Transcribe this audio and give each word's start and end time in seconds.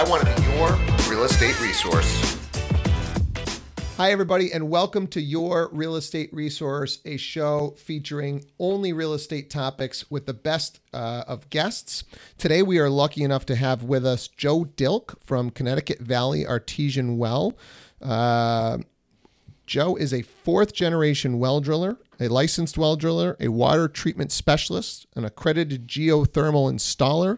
I 0.00 0.02
want 0.04 0.26
to 0.26 0.34
be 0.34 0.48
your 0.56 0.78
real 1.10 1.24
estate 1.24 1.60
resource. 1.60 2.38
Hi, 3.98 4.10
everybody, 4.10 4.50
and 4.50 4.70
welcome 4.70 5.06
to 5.08 5.20
Your 5.20 5.68
Real 5.74 5.94
Estate 5.94 6.32
Resource, 6.32 7.00
a 7.04 7.18
show 7.18 7.74
featuring 7.76 8.46
only 8.58 8.94
real 8.94 9.12
estate 9.12 9.50
topics 9.50 10.10
with 10.10 10.24
the 10.24 10.32
best 10.32 10.80
uh, 10.94 11.24
of 11.28 11.50
guests. 11.50 12.04
Today, 12.38 12.62
we 12.62 12.78
are 12.78 12.88
lucky 12.88 13.22
enough 13.22 13.44
to 13.44 13.56
have 13.56 13.82
with 13.82 14.06
us 14.06 14.26
Joe 14.26 14.64
Dilk 14.64 15.22
from 15.22 15.50
Connecticut 15.50 15.98
Valley 15.98 16.46
Artesian 16.46 17.18
Well. 17.18 17.52
Uh, 18.00 18.78
Joe 19.66 19.96
is 19.96 20.14
a 20.14 20.22
fourth 20.22 20.72
generation 20.72 21.38
well 21.38 21.60
driller, 21.60 21.98
a 22.18 22.28
licensed 22.28 22.78
well 22.78 22.96
driller, 22.96 23.36
a 23.38 23.48
water 23.48 23.86
treatment 23.86 24.32
specialist, 24.32 25.06
an 25.14 25.26
accredited 25.26 25.86
geothermal 25.86 26.72
installer, 26.72 27.36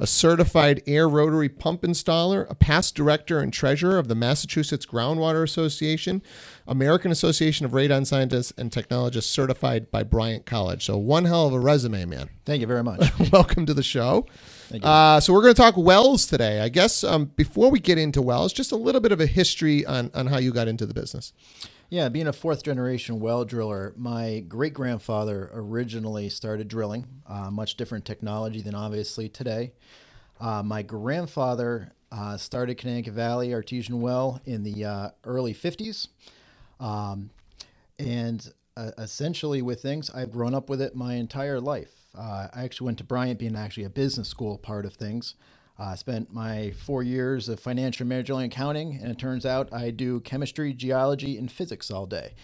a 0.00 0.06
certified 0.06 0.82
air 0.86 1.06
rotary 1.06 1.50
pump 1.50 1.82
installer, 1.82 2.50
a 2.50 2.54
past 2.54 2.94
director 2.94 3.38
and 3.38 3.52
treasurer 3.52 3.98
of 3.98 4.08
the 4.08 4.14
Massachusetts 4.14 4.86
Groundwater 4.86 5.44
Association, 5.44 6.22
American 6.66 7.12
Association 7.12 7.66
of 7.66 7.72
Radon 7.72 8.06
Scientists 8.06 8.52
and 8.56 8.72
Technologists 8.72 9.30
certified 9.30 9.90
by 9.90 10.02
Bryant 10.02 10.46
College. 10.46 10.86
So, 10.86 10.96
one 10.96 11.26
hell 11.26 11.46
of 11.46 11.52
a 11.52 11.60
resume, 11.60 12.06
man. 12.06 12.30
Thank 12.46 12.62
you 12.62 12.66
very 12.66 12.82
much. 12.82 13.12
Welcome 13.32 13.66
to 13.66 13.74
the 13.74 13.82
show. 13.82 14.26
Thank 14.70 14.84
you. 14.84 14.88
Uh, 14.88 15.20
so, 15.20 15.34
we're 15.34 15.42
going 15.42 15.54
to 15.54 15.60
talk 15.60 15.76
wells 15.76 16.26
today. 16.26 16.60
I 16.60 16.70
guess 16.70 17.04
um, 17.04 17.26
before 17.36 17.70
we 17.70 17.78
get 17.78 17.98
into 17.98 18.22
wells, 18.22 18.54
just 18.54 18.72
a 18.72 18.76
little 18.76 19.02
bit 19.02 19.12
of 19.12 19.20
a 19.20 19.26
history 19.26 19.84
on, 19.84 20.10
on 20.14 20.28
how 20.28 20.38
you 20.38 20.50
got 20.50 20.66
into 20.66 20.86
the 20.86 20.94
business. 20.94 21.34
Yeah, 21.90 22.08
being 22.08 22.28
a 22.28 22.32
fourth 22.32 22.62
generation 22.62 23.18
well 23.18 23.44
driller, 23.44 23.92
my 23.96 24.44
great 24.46 24.72
grandfather 24.72 25.50
originally 25.52 26.28
started 26.28 26.68
drilling, 26.68 27.04
uh, 27.26 27.50
much 27.50 27.76
different 27.76 28.04
technology 28.04 28.62
than 28.62 28.76
obviously 28.76 29.28
today. 29.28 29.72
Uh, 30.40 30.62
my 30.62 30.82
grandfather 30.82 31.90
uh, 32.12 32.36
started 32.36 32.78
Connecticut 32.78 33.14
Valley 33.14 33.52
Artesian 33.52 34.00
Well 34.00 34.40
in 34.44 34.62
the 34.62 34.84
uh, 34.84 35.10
early 35.24 35.52
50s. 35.52 36.06
Um, 36.78 37.30
and 37.98 38.52
uh, 38.76 38.92
essentially, 38.96 39.60
with 39.60 39.82
things, 39.82 40.10
I've 40.10 40.30
grown 40.30 40.54
up 40.54 40.70
with 40.70 40.80
it 40.80 40.94
my 40.94 41.14
entire 41.14 41.60
life. 41.60 42.06
Uh, 42.16 42.46
I 42.54 42.62
actually 42.62 42.84
went 42.84 42.98
to 42.98 43.04
Bryant, 43.04 43.40
being 43.40 43.56
actually 43.56 43.82
a 43.84 43.90
business 43.90 44.28
school 44.28 44.58
part 44.58 44.86
of 44.86 44.94
things. 44.94 45.34
I 45.80 45.94
spent 45.94 46.32
my 46.32 46.72
four 46.72 47.02
years 47.02 47.48
of 47.48 47.58
financial 47.58 48.06
management 48.06 48.42
and 48.42 48.52
accounting, 48.52 48.98
and 49.02 49.10
it 49.10 49.18
turns 49.18 49.46
out 49.46 49.72
I 49.72 49.90
do 49.90 50.20
chemistry, 50.20 50.74
geology, 50.74 51.38
and 51.38 51.50
physics 51.50 51.90
all 51.90 52.04
day. 52.04 52.34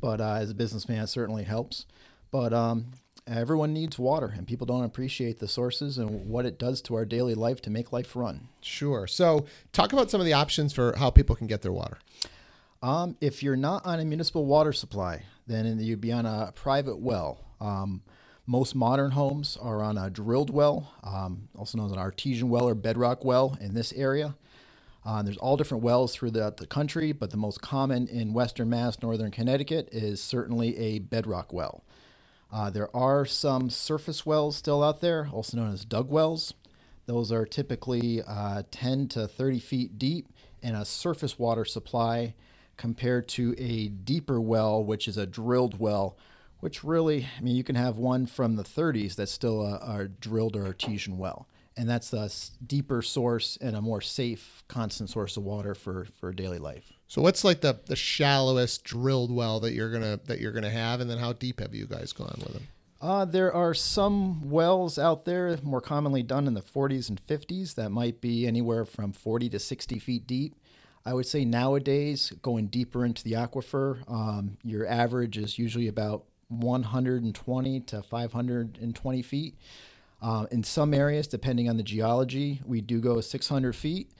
But 0.00 0.20
uh, 0.20 0.34
as 0.34 0.50
a 0.50 0.54
businessman, 0.54 1.02
it 1.02 1.06
certainly 1.06 1.44
helps. 1.44 1.86
But 2.30 2.52
um, 2.52 2.86
everyone 3.26 3.72
needs 3.72 3.98
water, 3.98 4.34
and 4.36 4.46
people 4.46 4.66
don't 4.66 4.84
appreciate 4.84 5.38
the 5.38 5.48
sources 5.48 5.96
and 5.96 6.28
what 6.28 6.44
it 6.44 6.58
does 6.58 6.82
to 6.82 6.94
our 6.94 7.06
daily 7.06 7.34
life 7.34 7.62
to 7.62 7.70
make 7.70 7.92
life 7.92 8.14
run. 8.14 8.48
Sure. 8.60 9.06
So, 9.06 9.46
talk 9.72 9.94
about 9.94 10.10
some 10.10 10.20
of 10.20 10.26
the 10.26 10.34
options 10.34 10.74
for 10.74 10.94
how 10.98 11.08
people 11.08 11.34
can 11.34 11.46
get 11.46 11.62
their 11.62 11.72
water. 11.72 11.98
Um, 12.82 13.16
if 13.20 13.42
you're 13.42 13.56
not 13.56 13.86
on 13.86 14.00
a 14.00 14.04
municipal 14.04 14.44
water 14.44 14.72
supply, 14.72 15.22
then 15.46 15.78
you'd 15.78 16.00
be 16.00 16.12
on 16.12 16.26
a 16.26 16.52
private 16.54 16.98
well. 16.98 17.38
Um, 17.60 18.02
most 18.46 18.74
modern 18.74 19.12
homes 19.12 19.56
are 19.60 19.82
on 19.82 19.96
a 19.96 20.10
drilled 20.10 20.50
well, 20.50 20.92
um, 21.04 21.48
also 21.56 21.78
known 21.78 21.86
as 21.86 21.92
an 21.92 21.98
artesian 21.98 22.48
well 22.48 22.68
or 22.68 22.74
bedrock 22.74 23.24
well 23.24 23.56
in 23.60 23.74
this 23.74 23.92
area. 23.92 24.34
Uh, 25.04 25.22
there's 25.22 25.36
all 25.36 25.56
different 25.56 25.82
wells 25.82 26.14
throughout 26.14 26.56
the 26.58 26.66
country, 26.66 27.12
but 27.12 27.30
the 27.30 27.36
most 27.36 27.60
common 27.60 28.06
in 28.08 28.32
Western 28.32 28.70
Mass, 28.70 29.00
Northern 29.02 29.30
Connecticut 29.30 29.88
is 29.90 30.22
certainly 30.22 30.76
a 30.76 31.00
bedrock 31.00 31.52
well. 31.52 31.84
Uh, 32.52 32.70
there 32.70 32.94
are 32.94 33.24
some 33.24 33.70
surface 33.70 34.26
wells 34.26 34.56
still 34.56 34.82
out 34.82 35.00
there, 35.00 35.28
also 35.32 35.56
known 35.56 35.72
as 35.72 35.84
dug 35.84 36.10
wells. 36.10 36.54
Those 37.06 37.32
are 37.32 37.46
typically 37.46 38.22
uh, 38.22 38.62
10 38.70 39.08
to 39.08 39.26
30 39.26 39.58
feet 39.58 39.98
deep 39.98 40.28
and 40.62 40.76
a 40.76 40.84
surface 40.84 41.38
water 41.38 41.64
supply 41.64 42.34
compared 42.76 43.26
to 43.28 43.54
a 43.58 43.88
deeper 43.88 44.40
well, 44.40 44.84
which 44.84 45.08
is 45.08 45.16
a 45.16 45.26
drilled 45.26 45.80
well, 45.80 46.16
which 46.62 46.84
really, 46.84 47.26
I 47.36 47.40
mean, 47.40 47.56
you 47.56 47.64
can 47.64 47.74
have 47.74 47.96
one 47.96 48.24
from 48.24 48.54
the 48.54 48.62
30s 48.62 49.16
that's 49.16 49.32
still 49.32 49.62
a, 49.62 49.78
a 49.78 50.08
drilled 50.08 50.54
or 50.54 50.64
artesian 50.64 51.18
well. 51.18 51.48
And 51.76 51.90
that's 51.90 52.12
a 52.12 52.30
deeper 52.64 53.02
source 53.02 53.58
and 53.60 53.74
a 53.74 53.80
more 53.80 54.00
safe, 54.00 54.62
constant 54.68 55.10
source 55.10 55.36
of 55.36 55.42
water 55.42 55.74
for, 55.74 56.06
for 56.20 56.32
daily 56.32 56.60
life. 56.60 56.92
So 57.08 57.20
what's 57.20 57.42
like 57.42 57.62
the, 57.62 57.80
the 57.86 57.96
shallowest 57.96 58.84
drilled 58.84 59.34
well 59.34 59.58
that 59.58 59.72
you're 59.72 59.90
gonna 59.90 60.20
that 60.26 60.38
you're 60.38 60.52
gonna 60.52 60.70
have, 60.70 61.00
and 61.00 61.10
then 61.10 61.18
how 61.18 61.32
deep 61.32 61.58
have 61.58 61.74
you 61.74 61.86
guys 61.86 62.12
gone 62.12 62.36
with 62.38 62.52
them? 62.52 62.68
Uh, 63.00 63.24
there 63.24 63.52
are 63.52 63.74
some 63.74 64.48
wells 64.48 65.00
out 65.00 65.24
there, 65.24 65.58
more 65.64 65.80
commonly 65.80 66.22
done 66.22 66.46
in 66.46 66.54
the 66.54 66.62
40s 66.62 67.08
and 67.08 67.20
50s, 67.26 67.74
that 67.74 67.90
might 67.90 68.20
be 68.20 68.46
anywhere 68.46 68.84
from 68.84 69.12
40 69.12 69.48
to 69.48 69.58
60 69.58 69.98
feet 69.98 70.28
deep. 70.28 70.54
I 71.04 71.12
would 71.12 71.26
say 71.26 71.44
nowadays, 71.44 72.32
going 72.40 72.68
deeper 72.68 73.04
into 73.04 73.24
the 73.24 73.32
aquifer, 73.32 74.08
um, 74.08 74.58
your 74.62 74.86
average 74.86 75.36
is 75.36 75.58
usually 75.58 75.88
about 75.88 76.26
120 76.60 77.80
to 77.80 78.02
520 78.02 79.22
feet. 79.22 79.54
Uh, 80.20 80.46
in 80.52 80.62
some 80.62 80.94
areas, 80.94 81.26
depending 81.26 81.68
on 81.68 81.76
the 81.76 81.82
geology, 81.82 82.60
we 82.64 82.80
do 82.80 83.00
go 83.00 83.20
600 83.20 83.74
feet. 83.74 84.12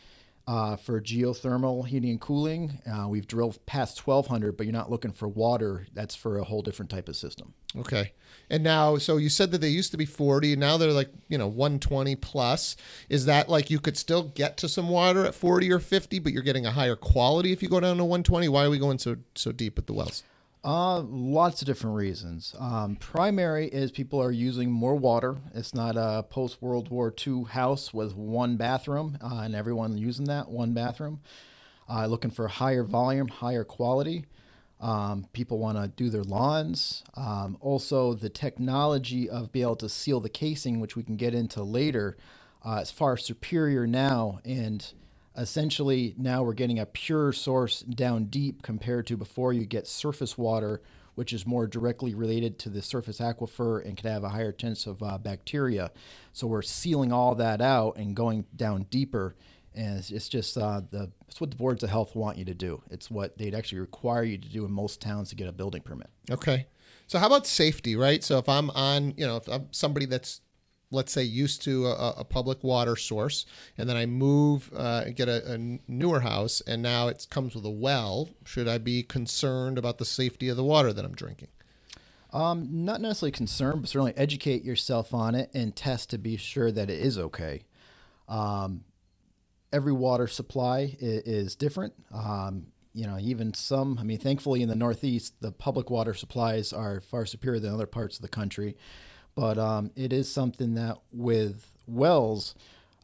Uh, 0.45 0.75
for 0.75 1.01
geothermal 1.01 1.87
heating 1.87 2.11
and 2.11 2.21
cooling, 2.21 2.81
uh, 2.93 3.07
we've 3.07 3.29
drilled 3.29 3.65
past 3.65 4.05
1200, 4.05 4.57
but 4.57 4.67
you're 4.67 4.73
not 4.73 4.91
looking 4.91 5.13
for 5.13 5.29
water. 5.29 5.87
That's 5.95 6.17
for 6.17 6.37
a 6.39 6.43
whole 6.43 6.63
different 6.63 6.91
type 6.91 7.09
of 7.09 7.15
system. 7.15 7.55
Okay. 7.79 8.13
And 8.51 8.65
now, 8.65 8.99
so 8.99 9.19
you 9.19 9.29
said 9.29 9.53
that 9.53 9.61
they 9.61 9.69
used 9.69 9.93
to 9.93 9.97
be 9.97 10.05
40, 10.05 10.57
now 10.57 10.77
they're 10.79 10.91
like, 10.91 11.11
you 11.29 11.39
know, 11.39 11.47
120 11.47 12.17
plus. 12.17 12.75
Is 13.09 13.27
that 13.27 13.49
like 13.49 13.71
you 13.71 13.79
could 13.79 13.97
still 13.97 14.25
get 14.25 14.57
to 14.59 14.69
some 14.69 14.89
water 14.89 15.25
at 15.25 15.37
40 15.37 15.71
or 15.71 15.79
50, 15.79 16.19
but 16.19 16.33
you're 16.33 16.43
getting 16.43 16.67
a 16.67 16.73
higher 16.73 16.97
quality 16.97 17.53
if 17.53 17.63
you 17.63 17.69
go 17.69 17.79
down 17.79 17.97
to 17.99 18.05
120? 18.05 18.49
Why 18.49 18.65
are 18.65 18.71
we 18.71 18.81
going 18.81 18.99
so 18.99 19.19
so 19.37 19.53
deep 19.53 19.79
at 19.79 19.87
the 19.87 19.93
wells? 19.93 20.25
Uh, 20.65 21.01
lots 21.01 21.63
of 21.63 21.67
different 21.67 21.97
reasons. 21.97 22.55
Um, 22.59 22.97
primary 22.97 23.67
is 23.69 23.91
people 23.93 24.23
are 24.23 24.33
using 24.33 24.71
more 24.71 24.95
water. 24.95 25.39
It's 25.55 25.75
not 25.75 25.97
a 25.97 26.25
post 26.29 26.63
World 26.63 26.91
War 26.91 27.13
II 27.27 27.45
house 27.45 27.95
with 27.95 28.15
one 28.15 28.57
bathroom 28.59 29.19
uh, 29.23 29.41
and 29.45 29.55
everyone 29.55 29.99
using 29.99 30.27
that 30.27 30.51
one 30.51 30.75
bathroom. 30.75 31.21
Uh, 31.89 32.07
looking 32.07 32.31
for 32.31 32.49
higher 32.49 32.85
volume, 32.85 33.29
higher 33.29 33.65
quality. 33.65 34.27
Um, 34.81 35.27
people 35.33 35.59
want 35.59 35.79
to 35.79 35.89
do 35.89 36.11
their 36.11 36.25
lawns. 36.25 37.05
Um, 37.17 37.57
also, 37.61 38.15
the 38.15 38.29
technology 38.31 39.31
of 39.31 39.53
being 39.53 39.65
able 39.65 39.77
to 39.77 39.89
seal 39.89 40.21
the 40.21 40.29
casing, 40.29 40.81
which 40.81 40.97
we 40.97 41.03
can 41.03 41.17
get 41.17 41.35
into 41.35 41.63
later, 41.65 42.17
uh, 42.65 42.81
is 42.83 42.91
far 42.91 43.17
superior 43.17 43.87
now. 43.87 44.41
And 44.45 44.87
essentially 45.37 46.15
now 46.19 46.43
we're 46.43 46.53
getting 46.53 46.79
a 46.79 46.87
pure 46.87 47.33
source 47.33 47.81
down 47.81 48.27
deep 48.27 48.63
compared 48.63 49.07
to 49.09 49.17
before. 49.17 49.53
You 49.53 49.67
get 49.67 49.87
surface 49.87 50.37
water 50.37 50.83
which 51.15 51.33
is 51.33 51.47
more 51.47 51.67
directly 51.67 52.15
related 52.15 52.59
to 52.59 52.71
the 52.71 52.81
surface 52.81 53.19
aquifer 53.19 53.85
and 53.85 53.97
can 53.97 54.11
have 54.11 54.25
a 54.25 54.31
higher 54.31 54.53
chance 54.53 54.87
of 54.87 55.03
uh, 55.03 55.19
bacteria. 55.19 55.91
So 56.33 56.47
we're 56.47 56.63
sealing 56.63 57.13
all 57.13 57.35
that 57.35 57.61
out 57.61 57.97
and 57.97 58.17
going 58.17 58.47
down 58.57 58.87
deeper 58.91 59.35
and 59.75 59.99
it's, 59.99 60.11
it's 60.11 60.29
just 60.29 60.59
uh, 60.59 60.83
the 60.91 61.11
it's 61.29 61.41
what 61.41 61.51
the 61.51 61.57
boards 61.57 61.83
of 61.83 61.89
health 61.89 62.15
want 62.15 62.37
you 62.37 62.45
to 62.45 62.55
do. 62.55 62.83
It's 62.91 63.11
what 63.11 63.39
they'd 63.39 63.55
actually 63.55 63.81
require 63.81 64.23
you 64.23 64.37
to 64.37 64.49
do 64.49 64.67
in 64.67 64.73
most 64.73 65.01
towns 65.01 65.31
to 65.31 65.35
get 65.35 65.49
a 65.49 65.53
building 65.53 65.81
permit. 65.81 66.11
Okay. 66.31 66.67
So 67.07 67.19
how 67.19 67.27
about 67.27 67.47
safety 67.47 67.97
right? 67.97 68.23
So 68.23 68.39
if 68.39 68.49
i'm 68.49 68.71
on 68.71 69.15
you 69.17 69.27
know 69.27 69.37
if 69.37 69.49
i'm 69.49 69.69
somebody 69.71 70.07
that's 70.07 70.41
let's 70.93 71.13
say 71.13 71.23
used 71.23 71.63
to 71.63 71.87
a, 71.87 72.15
a 72.19 72.25
public 72.25 72.63
water 72.63 72.97
source 72.97 73.47
and 73.77 73.89
then 73.89 73.97
i 73.97 74.07
move 74.07 74.71
uh, 74.77 75.05
get 75.05 75.29
a, 75.29 75.55
a, 75.55 75.59
newer 75.89 76.21
house 76.21 76.61
and 76.67 76.83
now 76.83 77.09
it 77.09 77.27
comes 77.31 77.55
with 77.55 77.65
a 77.65 77.71
well. 77.71 78.29
Should 78.45 78.69
i 78.69 78.79
be 78.79 79.03
concerned 79.03 79.79
about 79.79 79.99
the 79.99 80.05
safety 80.05 80.49
of 80.49 80.57
the 80.57 80.65
water 80.65 80.93
that 80.93 81.05
i'm 81.05 81.15
drinking? 81.15 81.49
Um, 82.33 82.69
not 82.71 83.01
necessarily 83.01 83.33
concerned 83.33 83.83
but 83.83 83.91
certainly 83.91 84.15
educate 84.17 84.65
yourself 84.65 85.13
on 85.13 85.35
it 85.35 85.51
and 85.53 85.75
test 85.75 86.11
to 86.11 86.19
be 86.19 86.37
sure 86.37 86.71
that 86.71 86.89
it 86.89 87.01
is 87.01 87.19
okay. 87.19 87.65
Um, 88.29 88.85
every 89.73 89.93
water 89.93 90.27
supply 90.27 90.97
is, 91.01 91.23
is 91.23 91.57
different. 91.57 91.95
Um, 92.13 92.67
you 92.95 93.07
know, 93.07 93.19
even 93.19 93.55
some, 93.55 93.99
I 93.99 94.03
mean, 94.03 94.19
thankfully 94.19 94.63
in 94.63 94.69
the 94.69 94.75
Northeast, 94.75 95.35
the 95.41 95.51
public 95.51 95.91
water 95.91 96.13
supplies 96.13 96.73
are 96.73 97.01
far 97.01 97.25
superior 97.25 97.59
than 97.59 97.73
other 97.73 97.87
parts 97.87 98.17
of 98.17 98.23
the 98.23 98.29
country. 98.29 98.77
But 99.35 99.59
um, 99.59 99.91
it 99.97 100.13
is 100.13 100.31
something 100.31 100.75
that 100.75 100.99
with 101.13 101.73
wells, 101.87 102.55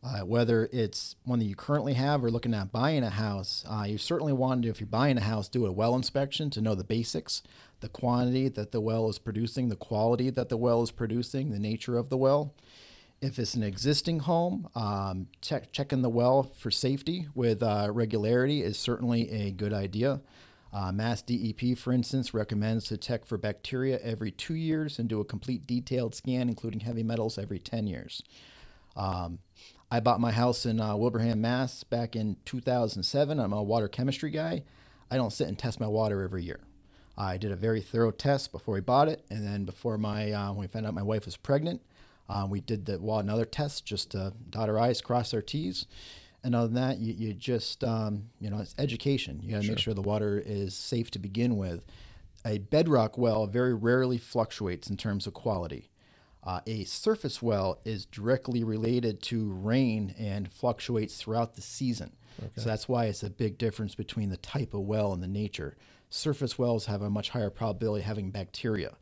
uh, 0.04 0.20
whether 0.20 0.68
it's 0.72 1.16
one 1.24 1.38
that 1.38 1.46
you 1.46 1.56
currently 1.56 1.94
have 1.94 2.22
or 2.22 2.30
looking 2.30 2.54
at 2.54 2.70
buying 2.70 3.02
a 3.02 3.10
house, 3.10 3.64
uh, 3.68 3.84
you 3.88 3.98
certainly 3.98 4.32
want 4.32 4.62
to, 4.62 4.68
if 4.68 4.80
you're 4.80 4.86
buying 4.86 5.18
a 5.18 5.22
house, 5.22 5.48
do 5.48 5.66
a 5.66 5.72
well 5.72 5.96
inspection 5.96 6.50
to 6.50 6.60
know 6.60 6.74
the 6.74 6.84
basics, 6.84 7.42
the 7.80 7.88
quantity 7.88 8.48
that 8.48 8.72
the 8.72 8.80
well 8.80 9.08
is 9.08 9.18
producing, 9.18 9.68
the 9.68 9.76
quality 9.76 10.30
that 10.30 10.48
the 10.48 10.56
well 10.56 10.82
is 10.82 10.90
producing, 10.90 11.50
the 11.50 11.58
nature 11.58 11.96
of 11.96 12.10
the 12.10 12.16
well. 12.16 12.54
If 13.20 13.38
it's 13.38 13.54
an 13.54 13.64
existing 13.64 14.20
home, 14.20 14.68
um, 14.76 15.26
check, 15.40 15.72
checking 15.72 16.02
the 16.02 16.08
well 16.08 16.44
for 16.44 16.70
safety 16.70 17.26
with 17.34 17.62
uh, 17.62 17.88
regularity 17.90 18.62
is 18.62 18.78
certainly 18.78 19.28
a 19.30 19.50
good 19.50 19.72
idea. 19.72 20.20
Uh, 20.72 20.92
Mass 20.92 21.22
DEP, 21.22 21.76
for 21.78 21.92
instance, 21.92 22.34
recommends 22.34 22.86
to 22.86 22.98
check 22.98 23.24
for 23.24 23.38
bacteria 23.38 23.98
every 24.02 24.30
two 24.30 24.54
years 24.54 24.98
and 24.98 25.08
do 25.08 25.20
a 25.20 25.24
complete 25.24 25.66
detailed 25.66 26.14
scan, 26.14 26.48
including 26.48 26.80
heavy 26.80 27.02
metals, 27.02 27.38
every 27.38 27.58
10 27.58 27.86
years. 27.86 28.22
Um, 28.94 29.38
I 29.90 30.00
bought 30.00 30.20
my 30.20 30.32
house 30.32 30.66
in 30.66 30.80
uh, 30.80 30.94
Wilbraham, 30.96 31.40
Mass 31.40 31.84
back 31.84 32.14
in 32.14 32.36
2007. 32.44 33.40
I'm 33.40 33.52
a 33.52 33.62
water 33.62 33.88
chemistry 33.88 34.30
guy. 34.30 34.64
I 35.10 35.16
don't 35.16 35.32
sit 35.32 35.48
and 35.48 35.58
test 35.58 35.80
my 35.80 35.86
water 35.86 36.22
every 36.22 36.44
year. 36.44 36.60
I 37.16 37.38
did 37.38 37.50
a 37.50 37.56
very 37.56 37.80
thorough 37.80 38.10
test 38.10 38.52
before 38.52 38.74
we 38.74 38.80
bought 38.80 39.08
it, 39.08 39.24
and 39.30 39.44
then 39.44 39.64
before 39.64 39.98
my 39.98 40.30
uh, 40.30 40.50
when 40.50 40.60
we 40.60 40.66
found 40.68 40.86
out 40.86 40.94
my 40.94 41.02
wife 41.02 41.24
was 41.24 41.36
pregnant, 41.36 41.80
uh, 42.28 42.46
we 42.48 42.60
did 42.60 42.86
the 42.86 42.98
well 43.00 43.18
another 43.18 43.44
test 43.44 43.84
just 43.86 44.10
to 44.12 44.34
dot 44.50 44.68
our 44.68 44.78
i's, 44.78 45.00
cross 45.00 45.34
our 45.34 45.42
t's, 45.42 45.86
and 46.44 46.54
other 46.54 46.68
than 46.68 46.76
that, 46.76 46.98
you, 46.98 47.14
you 47.14 47.34
just 47.34 47.82
um, 47.84 48.30
you 48.40 48.50
know 48.50 48.58
it's 48.58 48.74
education. 48.78 49.40
You 49.42 49.52
got 49.52 49.56
to 49.58 49.62
sure. 49.64 49.72
make 49.72 49.78
sure 49.78 49.94
the 49.94 50.02
water 50.02 50.42
is 50.44 50.74
safe 50.74 51.10
to 51.12 51.18
begin 51.18 51.56
with. 51.56 51.84
A 52.44 52.58
bedrock 52.58 53.18
well 53.18 53.46
very 53.46 53.74
rarely 53.74 54.18
fluctuates 54.18 54.88
in 54.88 54.96
terms 54.96 55.26
of 55.26 55.34
quality. 55.34 55.90
Uh, 56.44 56.60
a 56.66 56.84
surface 56.84 57.42
well 57.42 57.78
is 57.84 58.06
directly 58.06 58.62
related 58.62 59.20
to 59.20 59.52
rain 59.52 60.14
and 60.18 60.50
fluctuates 60.50 61.16
throughout 61.16 61.54
the 61.54 61.60
season. 61.60 62.12
Okay. 62.40 62.50
So 62.56 62.62
that's 62.62 62.88
why 62.88 63.06
it's 63.06 63.22
a 63.22 63.30
big 63.30 63.58
difference 63.58 63.94
between 63.94 64.30
the 64.30 64.36
type 64.36 64.72
of 64.72 64.82
well 64.82 65.12
and 65.12 65.22
the 65.22 65.28
nature. 65.28 65.76
Surface 66.08 66.58
wells 66.58 66.86
have 66.86 67.02
a 67.02 67.10
much 67.10 67.30
higher 67.30 67.50
probability 67.50 68.02
of 68.02 68.06
having 68.06 68.30
bacteria. 68.30 68.96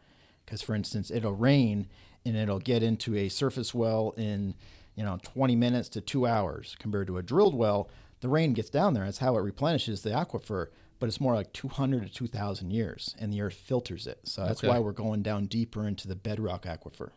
Because, 0.45 0.63
for 0.63 0.75
instance, 0.75 1.11
it'll 1.11 1.35
rain 1.35 1.89
and 2.25 2.37
it'll 2.37 2.59
get 2.59 2.83
into 2.83 3.15
a 3.15 3.29
surface 3.29 3.75
well 3.75 4.15
in 4.17 4.55
you 4.97 5.05
know 5.05 5.19
20 5.23 5.55
minutes 5.55 5.89
to 5.91 6.01
two 6.01 6.27
hours 6.27 6.75
compared 6.81 7.07
to 7.07 7.19
a 7.19 7.23
drilled 7.23 7.55
well 7.55 7.89
the 8.21 8.29
rain 8.29 8.55
gets 8.55 8.71
down 8.71 8.95
there. 8.95 9.05
That's 9.05 9.19
how 9.19 9.37
it 9.37 9.43
replenishes 9.43 10.03
the 10.03 10.11
aquifer 10.11 10.69
but 10.99 11.09
it's 11.09 11.21
more 11.21 11.35
like 11.35 11.53
200 11.53 12.07
to 12.07 12.09
2000 12.13 12.71
years 12.71 13.15
and 13.19 13.33
the 13.33 13.41
earth 13.41 13.55
filters 13.55 14.07
it. 14.07 14.21
So 14.25 14.47
that's 14.47 14.61
okay. 14.61 14.69
why 14.69 14.79
we're 14.79 14.93
going 14.93 15.23
down 15.23 15.47
deeper 15.47 15.87
into 15.87 16.09
the 16.09 16.17
bedrock 16.17 16.65
aquifer. 16.65 17.11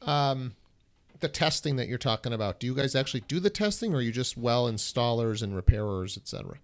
Um, 0.00 0.54
the 1.20 1.28
testing 1.28 1.76
that 1.76 1.88
you're 1.88 1.98
talking 1.98 2.32
about 2.32 2.58
do 2.58 2.66
you 2.66 2.74
guys 2.74 2.96
actually 2.96 3.20
do 3.28 3.38
the 3.38 3.48
testing 3.48 3.94
or 3.94 3.98
are 3.98 4.02
you 4.02 4.10
just 4.10 4.36
well 4.36 4.70
installers 4.70 5.40
and 5.40 5.54
repairers 5.54 6.18
etc 6.18 6.56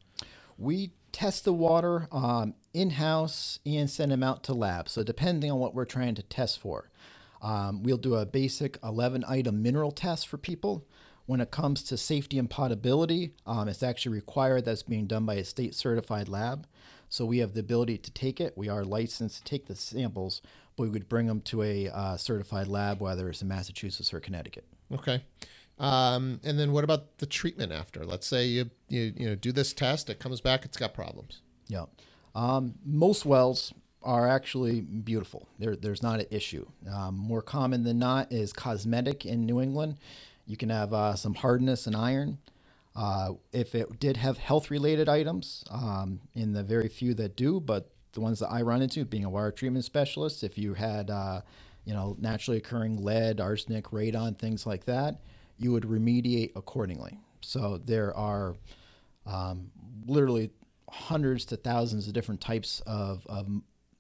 we 0.58 0.90
test 1.12 1.44
the 1.44 1.52
water 1.52 2.08
um, 2.10 2.54
in-house 2.74 3.60
and 3.64 3.88
send 3.88 4.10
them 4.10 4.24
out 4.24 4.42
to 4.42 4.52
labs 4.52 4.90
so 4.90 5.04
depending 5.04 5.48
on 5.52 5.60
what 5.60 5.76
we're 5.76 5.84
trying 5.84 6.16
to 6.16 6.24
test 6.24 6.58
for 6.58 6.90
um, 7.42 7.82
we'll 7.82 7.96
do 7.96 8.14
a 8.14 8.26
basic 8.26 8.78
11 8.82 9.24
item 9.28 9.62
mineral 9.62 9.92
test 9.92 10.26
for 10.28 10.38
people. 10.38 10.86
When 11.26 11.40
it 11.40 11.50
comes 11.50 11.82
to 11.84 11.98
safety 11.98 12.38
and 12.38 12.48
potability, 12.48 13.34
um, 13.46 13.68
it's 13.68 13.82
actually 13.82 14.14
required 14.14 14.64
that's 14.64 14.82
being 14.82 15.06
done 15.06 15.26
by 15.26 15.34
a 15.34 15.44
state 15.44 15.74
certified 15.74 16.28
lab. 16.28 16.66
So 17.10 17.26
we 17.26 17.38
have 17.38 17.52
the 17.52 17.60
ability 17.60 17.98
to 17.98 18.10
take 18.10 18.40
it. 18.40 18.56
We 18.56 18.68
are 18.68 18.84
licensed 18.84 19.38
to 19.38 19.44
take 19.44 19.66
the 19.66 19.76
samples, 19.76 20.40
but 20.76 20.84
we 20.84 20.88
would 20.90 21.08
bring 21.08 21.26
them 21.26 21.42
to 21.42 21.62
a 21.62 21.88
uh, 21.88 22.16
certified 22.16 22.66
lab, 22.66 23.00
whether 23.00 23.28
it's 23.28 23.42
in 23.42 23.48
Massachusetts 23.48 24.12
or 24.12 24.20
Connecticut. 24.20 24.64
Okay. 24.92 25.22
Um, 25.78 26.40
and 26.44 26.58
then 26.58 26.72
what 26.72 26.84
about 26.84 27.18
the 27.18 27.26
treatment 27.26 27.72
after? 27.72 28.04
Let's 28.04 28.26
say 28.26 28.46
you, 28.46 28.70
you 28.88 29.12
you 29.16 29.28
know 29.28 29.34
do 29.34 29.52
this 29.52 29.72
test, 29.72 30.10
it 30.10 30.18
comes 30.18 30.40
back, 30.40 30.64
it's 30.64 30.76
got 30.76 30.92
problems. 30.92 31.40
Yeah. 31.68 31.84
Um, 32.34 32.74
most 32.84 33.24
wells 33.24 33.72
are 34.02 34.28
actually 34.28 34.80
beautiful. 34.80 35.48
There, 35.58 35.76
there's 35.76 36.02
not 36.02 36.20
an 36.20 36.26
issue. 36.30 36.66
Um, 36.90 37.16
more 37.16 37.42
common 37.42 37.82
than 37.82 37.98
not 37.98 38.32
is 38.32 38.52
cosmetic 38.52 39.26
in 39.26 39.44
New 39.44 39.60
England. 39.60 39.96
You 40.46 40.56
can 40.56 40.70
have 40.70 40.92
uh, 40.94 41.14
some 41.14 41.34
hardness 41.34 41.86
and 41.86 41.96
iron. 41.96 42.38
Uh, 42.94 43.34
if 43.52 43.74
it 43.74 44.00
did 44.00 44.16
have 44.16 44.38
health 44.38 44.70
related 44.70 45.08
items, 45.08 45.64
um, 45.70 46.20
in 46.34 46.52
the 46.52 46.62
very 46.62 46.88
few 46.88 47.14
that 47.14 47.36
do, 47.36 47.60
but 47.60 47.90
the 48.12 48.20
ones 48.20 48.40
that 48.40 48.48
I 48.48 48.62
run 48.62 48.82
into, 48.82 49.04
being 49.04 49.24
a 49.24 49.30
water 49.30 49.52
treatment 49.52 49.84
specialist, 49.84 50.42
if 50.42 50.58
you 50.58 50.74
had, 50.74 51.10
uh, 51.10 51.42
you 51.84 51.94
know, 51.94 52.16
naturally 52.18 52.58
occurring 52.58 53.04
lead, 53.04 53.40
arsenic, 53.40 53.86
radon, 53.86 54.38
things 54.38 54.66
like 54.66 54.84
that, 54.86 55.20
you 55.58 55.72
would 55.72 55.84
remediate 55.84 56.52
accordingly. 56.56 57.18
So 57.40 57.78
there 57.84 58.16
are 58.16 58.56
um, 59.26 59.70
literally 60.06 60.50
hundreds 60.90 61.44
to 61.46 61.56
thousands 61.56 62.06
of 62.06 62.14
different 62.14 62.40
types 62.40 62.80
of, 62.86 63.26
of 63.26 63.46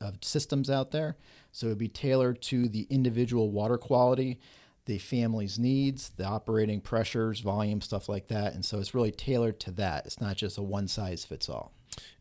of 0.00 0.16
systems 0.22 0.70
out 0.70 0.90
there. 0.90 1.16
So 1.52 1.66
it 1.66 1.70
would 1.70 1.78
be 1.78 1.88
tailored 1.88 2.40
to 2.42 2.68
the 2.68 2.86
individual 2.90 3.50
water 3.50 3.78
quality, 3.78 4.38
the 4.84 4.98
family's 4.98 5.58
needs, 5.58 6.10
the 6.16 6.24
operating 6.24 6.80
pressures, 6.80 7.40
volume, 7.40 7.80
stuff 7.80 8.08
like 8.08 8.28
that. 8.28 8.54
And 8.54 8.64
so 8.64 8.78
it's 8.78 8.94
really 8.94 9.10
tailored 9.10 9.60
to 9.60 9.70
that. 9.72 10.06
It's 10.06 10.20
not 10.20 10.36
just 10.36 10.58
a 10.58 10.62
one 10.62 10.88
size 10.88 11.24
fits 11.24 11.48
all. 11.48 11.72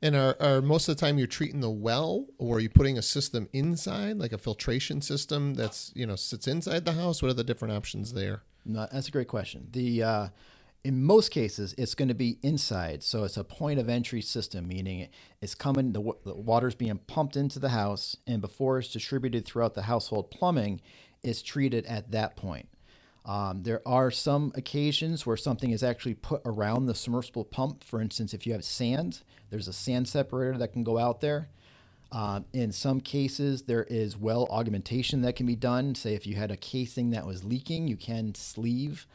And 0.02 0.16
are, 0.16 0.36
are 0.40 0.62
most 0.62 0.88
of 0.90 0.96
the 0.96 1.00
time 1.00 1.18
you're 1.18 1.28
treating 1.28 1.60
the 1.60 1.70
well, 1.70 2.26
or 2.38 2.58
are 2.58 2.60
you 2.60 2.70
putting 2.70 2.98
a 2.98 3.02
system 3.02 3.48
inside, 3.54 4.18
like 4.18 4.34
a 4.34 4.38
filtration 4.38 5.02
system 5.02 5.54
that's 5.54 5.92
you 5.96 6.06
know 6.06 6.16
sits 6.16 6.48
inside 6.48 6.86
the 6.86 6.94
house? 6.94 7.22
What 7.22 7.30
are 7.30 7.36
the 7.36 7.44
different 7.44 7.74
options 7.74 8.14
there? 8.14 8.42
No, 8.66 8.88
that's 8.92 9.08
a 9.08 9.12
great 9.12 9.28
question. 9.28 9.68
The 9.72 10.04
uh, 10.04 10.28
in 10.88 11.04
most 11.04 11.32
cases, 11.32 11.76
it's 11.78 11.96
going 11.96 12.08
to 12.08 12.14
be 12.14 12.40
inside. 12.42 13.04
So 13.04 13.26
it's 13.26 13.36
a 13.36 13.44
point 13.44 13.78
of 13.78 13.90
entry 13.90 14.22
system, 14.22 14.70
meaning 14.70 15.10
it's 15.42 15.54
coming, 15.54 15.92
the, 15.92 16.14
the 16.24 16.34
water's 16.34 16.76
being 16.76 16.98
pumped 17.08 17.36
into 17.36 17.60
the 17.60 17.70
house, 17.70 18.16
and 18.26 18.40
before 18.40 18.80
it's 18.80 18.88
distributed 18.88 19.46
throughout 19.46 19.74
the 19.74 19.82
household 19.82 20.32
plumbing, 20.32 20.80
it's 21.22 21.42
treated 21.42 21.86
at 21.88 22.12
that 22.12 22.38
point. 22.38 22.70
Um, 23.26 23.64
there 23.64 23.82
are 23.86 24.10
some 24.10 24.54
occasions 24.56 25.26
where 25.26 25.36
something 25.36 25.72
is 25.72 25.84
actually 25.84 26.14
put 26.14 26.42
around 26.46 26.86
the 26.86 26.96
submersible 26.96 27.44
pump. 27.44 27.84
For 27.84 28.00
instance, 28.00 28.34
if 28.34 28.48
you 28.48 28.54
have 28.54 28.64
sand, 28.64 29.24
there's 29.50 29.68
a 29.68 29.74
sand 29.74 30.08
separator 30.08 30.58
that 30.58 30.72
can 30.72 30.86
go 30.86 30.98
out 30.98 31.20
there. 31.20 31.50
Um, 32.14 32.46
in 32.54 32.72
some 32.72 33.02
cases, 33.02 33.64
there 33.64 33.84
is 33.84 34.16
well 34.16 34.48
augmentation 34.50 35.22
that 35.24 35.36
can 35.36 35.48
be 35.48 35.58
done. 35.58 35.96
Say, 35.96 36.14
if 36.14 36.26
you 36.26 36.36
had 36.36 36.50
a 36.50 36.56
casing 36.56 37.10
that 37.10 37.28
was 37.28 37.44
leaking, 37.44 37.90
you 37.90 37.98
can 37.98 38.34
sleeve 38.36 39.06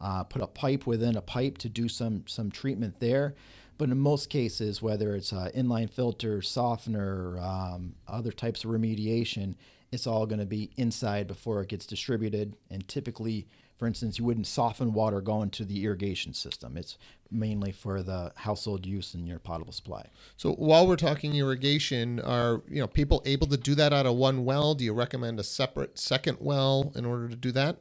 uh, 0.00 0.24
put 0.24 0.42
a 0.42 0.46
pipe 0.46 0.86
within 0.86 1.16
a 1.16 1.22
pipe 1.22 1.58
to 1.58 1.68
do 1.68 1.88
some 1.88 2.24
some 2.26 2.50
treatment 2.50 3.00
there. 3.00 3.34
But 3.78 3.88
in 3.88 3.98
most 3.98 4.28
cases, 4.28 4.82
whether 4.82 5.14
it's 5.14 5.32
uh, 5.32 5.50
inline 5.56 5.88
filter, 5.88 6.42
softener, 6.42 7.38
um, 7.40 7.94
other 8.06 8.30
types 8.30 8.62
of 8.62 8.70
remediation, 8.70 9.54
it's 9.90 10.06
all 10.06 10.26
going 10.26 10.38
to 10.38 10.46
be 10.46 10.70
inside 10.76 11.26
before 11.26 11.62
it 11.62 11.70
gets 11.70 11.86
distributed. 11.86 12.56
And 12.68 12.86
typically, 12.86 13.46
for 13.78 13.86
instance, 13.86 14.18
you 14.18 14.26
wouldn't 14.26 14.46
soften 14.46 14.92
water 14.92 15.22
going 15.22 15.48
to 15.50 15.64
the 15.64 15.84
irrigation 15.84 16.34
system. 16.34 16.76
It's 16.76 16.98
mainly 17.30 17.72
for 17.72 18.02
the 18.02 18.32
household 18.36 18.84
use 18.84 19.14
in 19.14 19.26
your 19.26 19.38
potable 19.38 19.72
supply. 19.72 20.10
So 20.36 20.52
while 20.52 20.86
we're 20.86 20.96
talking 20.96 21.34
irrigation, 21.34 22.20
are 22.20 22.60
you 22.68 22.82
know 22.82 22.86
people 22.86 23.22
able 23.24 23.46
to 23.46 23.56
do 23.56 23.74
that 23.76 23.94
out 23.94 24.04
of 24.04 24.16
one 24.16 24.44
well? 24.44 24.74
Do 24.74 24.84
you 24.84 24.92
recommend 24.92 25.40
a 25.40 25.42
separate 25.42 25.98
second 25.98 26.36
well 26.40 26.92
in 26.94 27.06
order 27.06 27.28
to 27.28 27.36
do 27.36 27.50
that? 27.52 27.78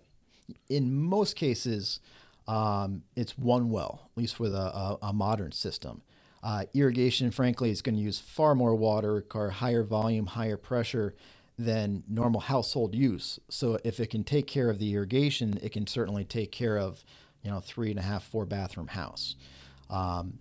In 0.69 0.94
most 0.94 1.35
cases, 1.35 1.99
um, 2.47 3.03
it's 3.15 3.37
one 3.37 3.69
well, 3.69 4.09
at 4.11 4.18
least 4.18 4.39
with 4.39 4.53
a, 4.53 4.57
a, 4.57 4.97
a 5.03 5.13
modern 5.13 5.51
system. 5.51 6.01
Uh, 6.41 6.65
irrigation, 6.73 7.31
frankly, 7.31 7.69
is 7.69 7.81
going 7.81 7.95
to 7.95 8.01
use 8.01 8.19
far 8.19 8.56
more 8.56 8.73
water, 8.73 9.13
require 9.13 9.49
higher 9.49 9.83
volume, 9.83 10.25
higher 10.25 10.57
pressure 10.57 11.13
than 11.57 12.03
normal 12.07 12.39
household 12.39 12.95
use. 12.95 13.39
So 13.49 13.77
if 13.83 13.99
it 13.99 14.09
can 14.09 14.23
take 14.23 14.47
care 14.47 14.69
of 14.69 14.79
the 14.79 14.94
irrigation, 14.94 15.59
it 15.61 15.73
can 15.73 15.85
certainly 15.85 16.23
take 16.23 16.51
care 16.51 16.77
of, 16.77 17.03
you 17.44 17.51
know, 17.51 17.59
three 17.59 17.89
and 17.89 17.99
a 17.99 18.03
half, 18.03 18.23
four 18.23 18.45
bathroom 18.45 18.87
house. 18.87 19.35
Um, 19.89 20.39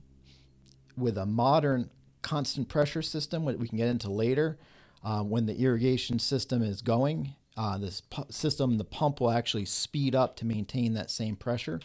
with 0.96 1.18
a 1.18 1.26
modern 1.26 1.90
constant 2.22 2.68
pressure 2.68 3.02
system, 3.02 3.44
what 3.44 3.58
we 3.58 3.68
can 3.68 3.78
get 3.78 3.88
into 3.88 4.10
later, 4.10 4.58
uh, 5.04 5.22
when 5.22 5.46
the 5.46 5.56
irrigation 5.56 6.18
system 6.18 6.62
is 6.62 6.82
going, 6.82 7.34
uh, 7.58 7.76
this 7.76 8.00
pu- 8.02 8.24
system, 8.30 8.78
the 8.78 8.84
pump 8.84 9.20
will 9.20 9.32
actually 9.32 9.64
speed 9.64 10.14
up 10.14 10.36
to 10.36 10.46
maintain 10.46 10.94
that 10.94 11.10
same 11.10 11.34
pressure. 11.34 11.80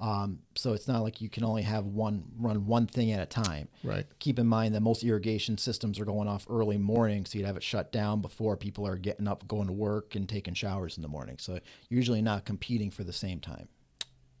Um, 0.00 0.38
so 0.54 0.72
it's 0.72 0.88
not 0.88 1.02
like 1.02 1.20
you 1.20 1.28
can 1.28 1.44
only 1.44 1.60
have 1.60 1.84
one 1.84 2.24
run 2.38 2.64
one 2.66 2.86
thing 2.86 3.12
at 3.12 3.20
a 3.20 3.26
time. 3.26 3.68
Right. 3.84 4.06
Keep 4.18 4.38
in 4.38 4.46
mind 4.46 4.74
that 4.74 4.80
most 4.80 5.04
irrigation 5.04 5.58
systems 5.58 6.00
are 6.00 6.06
going 6.06 6.26
off 6.26 6.46
early 6.48 6.78
morning, 6.78 7.26
so 7.26 7.36
you'd 7.36 7.46
have 7.46 7.58
it 7.58 7.62
shut 7.62 7.92
down 7.92 8.22
before 8.22 8.56
people 8.56 8.86
are 8.86 8.96
getting 8.96 9.28
up, 9.28 9.46
going 9.46 9.66
to 9.66 9.74
work, 9.74 10.14
and 10.14 10.26
taking 10.26 10.54
showers 10.54 10.96
in 10.96 11.02
the 11.02 11.08
morning. 11.08 11.36
So 11.38 11.60
usually 11.90 12.22
not 12.22 12.46
competing 12.46 12.90
for 12.90 13.04
the 13.04 13.12
same 13.12 13.40
time. 13.40 13.68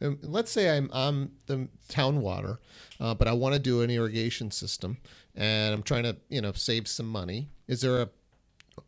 Um, 0.00 0.18
let's 0.22 0.50
say 0.50 0.74
I'm 0.74 0.88
I'm 0.94 1.32
the 1.44 1.68
town 1.88 2.22
water, 2.22 2.58
uh, 2.98 3.12
but 3.12 3.28
I 3.28 3.32
want 3.32 3.52
to 3.52 3.60
do 3.60 3.82
an 3.82 3.90
irrigation 3.90 4.50
system, 4.50 4.96
and 5.34 5.74
I'm 5.74 5.82
trying 5.82 6.04
to 6.04 6.16
you 6.30 6.40
know 6.40 6.52
save 6.52 6.88
some 6.88 7.06
money. 7.06 7.48
Is 7.68 7.82
there 7.82 8.00
a 8.00 8.08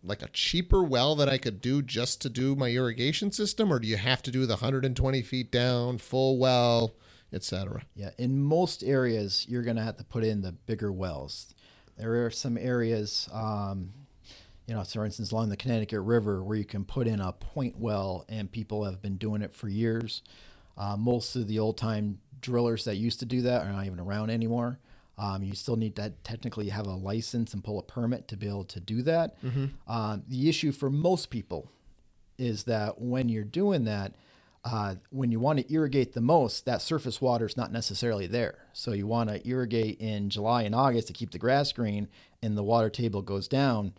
like 0.02 0.22
a 0.22 0.28
cheaper 0.28 0.82
well 0.82 1.14
that 1.16 1.28
I 1.28 1.38
could 1.38 1.60
do 1.60 1.82
just 1.82 2.20
to 2.22 2.28
do 2.28 2.54
my 2.54 2.70
irrigation 2.70 3.32
system, 3.32 3.72
or 3.72 3.78
do 3.78 3.88
you 3.88 3.96
have 3.96 4.22
to 4.22 4.30
do 4.30 4.46
the 4.46 4.54
120 4.54 5.22
feet 5.22 5.50
down 5.50 5.98
full 5.98 6.38
well, 6.38 6.94
etc.? 7.32 7.82
Yeah, 7.94 8.10
in 8.18 8.42
most 8.42 8.82
areas, 8.82 9.46
you're 9.48 9.62
going 9.62 9.76
to 9.76 9.82
have 9.82 9.96
to 9.98 10.04
put 10.04 10.24
in 10.24 10.42
the 10.42 10.52
bigger 10.52 10.92
wells. 10.92 11.54
There 11.96 12.24
are 12.24 12.30
some 12.30 12.56
areas, 12.56 13.28
um, 13.32 13.92
you 14.66 14.74
know, 14.74 14.84
for 14.84 15.04
instance, 15.04 15.30
along 15.32 15.50
the 15.50 15.56
Connecticut 15.56 16.00
River, 16.00 16.42
where 16.42 16.56
you 16.56 16.64
can 16.64 16.84
put 16.84 17.06
in 17.06 17.20
a 17.20 17.32
point 17.32 17.78
well, 17.78 18.24
and 18.28 18.50
people 18.50 18.84
have 18.84 19.02
been 19.02 19.16
doing 19.16 19.42
it 19.42 19.54
for 19.54 19.68
years. 19.68 20.22
Uh, 20.76 20.96
most 20.96 21.36
of 21.36 21.48
the 21.48 21.58
old 21.58 21.76
time 21.76 22.18
drillers 22.40 22.84
that 22.84 22.96
used 22.96 23.20
to 23.20 23.26
do 23.26 23.42
that 23.42 23.66
are 23.66 23.72
not 23.72 23.86
even 23.86 24.00
around 24.00 24.30
anymore. 24.30 24.78
Um, 25.22 25.44
you 25.44 25.54
still 25.54 25.76
need 25.76 25.94
to 25.96 26.12
technically 26.24 26.70
have 26.70 26.86
a 26.86 26.94
license 26.94 27.54
and 27.54 27.62
pull 27.62 27.78
a 27.78 27.82
permit 27.82 28.26
to 28.28 28.36
be 28.36 28.48
able 28.48 28.64
to 28.64 28.80
do 28.80 29.02
that. 29.02 29.40
Mm-hmm. 29.42 29.66
Um, 29.86 30.24
the 30.26 30.48
issue 30.48 30.72
for 30.72 30.90
most 30.90 31.30
people 31.30 31.70
is 32.38 32.64
that 32.64 33.00
when 33.00 33.28
you're 33.28 33.44
doing 33.44 33.84
that, 33.84 34.16
uh, 34.64 34.96
when 35.10 35.30
you 35.30 35.38
want 35.38 35.60
to 35.60 35.72
irrigate 35.72 36.12
the 36.12 36.20
most, 36.20 36.66
that 36.66 36.82
surface 36.82 37.20
water 37.20 37.46
is 37.46 37.56
not 37.56 37.70
necessarily 37.70 38.26
there. 38.26 38.66
So 38.72 38.92
you 38.92 39.06
want 39.06 39.30
to 39.30 39.46
irrigate 39.48 40.00
in 40.00 40.28
July 40.28 40.62
and 40.62 40.74
August 40.74 41.06
to 41.06 41.12
keep 41.12 41.30
the 41.30 41.38
grass 41.38 41.72
green, 41.72 42.08
and 42.42 42.56
the 42.56 42.62
water 42.64 42.90
table 42.90 43.22
goes 43.22 43.46
down. 43.46 43.92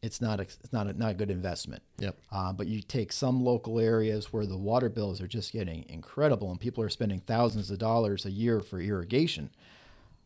It's 0.00 0.20
not 0.20 0.38
a, 0.38 0.42
it's 0.42 0.72
not 0.72 0.86
a, 0.86 0.92
not 0.92 1.10
a 1.10 1.14
good 1.14 1.30
investment. 1.30 1.82
Yep. 1.98 2.16
Uh, 2.30 2.52
but 2.52 2.68
you 2.68 2.82
take 2.82 3.12
some 3.12 3.44
local 3.44 3.80
areas 3.80 4.32
where 4.32 4.46
the 4.46 4.56
water 4.56 4.88
bills 4.88 5.20
are 5.20 5.26
just 5.26 5.52
getting 5.52 5.84
incredible, 5.88 6.50
and 6.52 6.60
people 6.60 6.84
are 6.84 6.88
spending 6.88 7.20
thousands 7.20 7.68
of 7.70 7.78
dollars 7.78 8.24
a 8.24 8.30
year 8.30 8.60
for 8.60 8.80
irrigation. 8.80 9.50